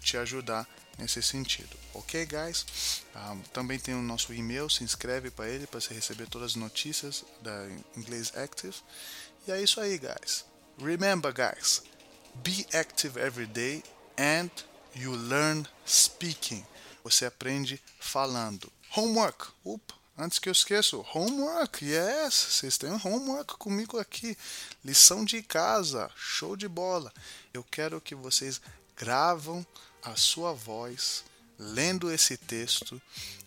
te 0.00 0.16
ajudar 0.16 0.68
nesse 0.98 1.22
sentido, 1.22 1.76
ok, 1.94 2.26
guys? 2.26 3.02
Ah, 3.14 3.36
também 3.52 3.78
tem 3.78 3.94
o 3.94 4.02
nosso 4.02 4.32
e-mail, 4.34 4.68
se 4.68 4.84
inscreve 4.84 5.30
para 5.30 5.48
ele 5.48 5.66
para 5.66 5.80
você 5.80 5.94
receber 5.94 6.28
todas 6.28 6.52
as 6.52 6.56
notícias 6.56 7.24
da 7.40 7.66
Inglês 7.96 8.36
Active. 8.36 8.76
E 9.46 9.52
é 9.52 9.62
isso 9.62 9.80
aí, 9.80 9.98
guys. 9.98 10.44
Remember, 10.78 11.32
guys, 11.32 11.82
be 12.36 12.66
active 12.74 13.18
every 13.18 13.46
day 13.46 13.82
and 14.18 14.50
you 14.94 15.12
learn 15.12 15.66
speaking. 15.86 16.64
Você 17.02 17.24
aprende 17.24 17.80
falando. 17.98 18.70
Homework. 18.94 19.48
Antes 20.18 20.38
que 20.38 20.50
eu 20.50 20.52
esqueça, 20.52 20.96
homework. 21.14 21.82
Yes, 21.84 22.34
vocês 22.34 22.76
têm 22.76 22.90
homework 22.90 23.56
comigo 23.56 23.98
aqui. 23.98 24.36
Lição 24.84 25.24
de 25.24 25.42
casa. 25.42 26.10
Show 26.14 26.56
de 26.56 26.68
bola. 26.68 27.12
Eu 27.54 27.64
quero 27.64 28.00
que 28.00 28.14
vocês 28.14 28.60
gravam 29.00 29.66
a 30.02 30.14
sua 30.14 30.52
voz 30.52 31.24
lendo 31.58 32.12
esse 32.12 32.36
texto 32.36 33.00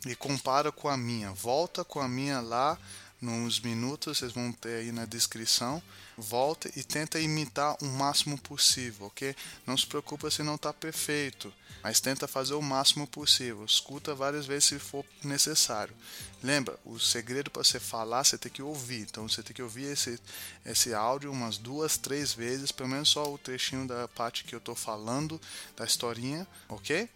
e 0.03 0.15
compara 0.15 0.71
com 0.71 0.89
a 0.89 0.97
minha. 0.97 1.31
Volta 1.31 1.85
com 1.85 1.99
a 1.99 2.07
minha 2.07 2.41
lá 2.41 2.75
nos 3.23 3.59
minutos, 3.62 4.17
vocês 4.17 4.33
vão 4.33 4.51
ter 4.51 4.79
aí 4.79 4.91
na 4.91 5.05
descrição. 5.05 5.81
Volta 6.17 6.69
e 6.75 6.83
tenta 6.83 7.19
imitar 7.19 7.75
o 7.81 7.86
máximo 7.86 8.38
possível, 8.38 9.07
ok? 9.07 9.36
Não 9.65 9.77
se 9.77 9.88
preocupa 9.88 10.29
se 10.29 10.43
não 10.43 10.55
está 10.55 10.71
perfeito, 10.73 11.51
mas 11.81 11.99
tenta 11.99 12.27
fazer 12.27 12.53
o 12.53 12.62
máximo 12.62 13.07
possível. 13.07 13.63
Escuta 13.65 14.13
várias 14.13 14.45
vezes 14.45 14.65
se 14.65 14.79
for 14.79 15.05
necessário. 15.23 15.95
Lembra, 16.43 16.77
o 16.86 16.99
segredo 16.99 17.49
para 17.49 17.63
você 17.63 17.79
falar, 17.79 18.23
você 18.23 18.38
tem 18.38 18.51
que 18.51 18.62
ouvir. 18.62 19.01
Então 19.01 19.27
você 19.27 19.41
tem 19.41 19.55
que 19.55 19.63
ouvir 19.63 19.86
esse, 19.86 20.19
esse 20.65 20.93
áudio 20.93 21.31
umas 21.31 21.57
duas, 21.57 21.97
três 21.97 22.33
vezes, 22.33 22.71
pelo 22.71 22.89
menos 22.89 23.09
só 23.09 23.33
o 23.33 23.38
trechinho 23.38 23.88
da 23.88 24.07
parte 24.09 24.43
que 24.43 24.53
eu 24.53 24.59
estou 24.59 24.75
falando, 24.75 25.39
da 25.75 25.86
historinha, 25.86 26.45
ok? 26.67 27.09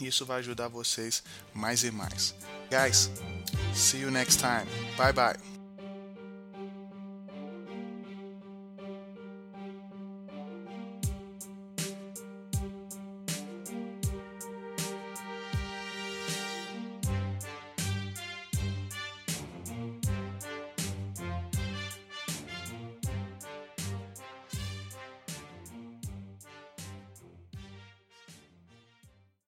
Isso 0.00 0.24
vai 0.26 0.38
ajudar 0.40 0.68
vocês 0.68 1.22
mais 1.52 1.84
e 1.84 1.90
mais. 1.90 2.34
Guys, 2.70 3.10
see 3.74 4.00
you 4.00 4.10
next 4.10 4.40
time. 4.40 4.66
Bye 4.96 5.12
bye. 5.12 5.53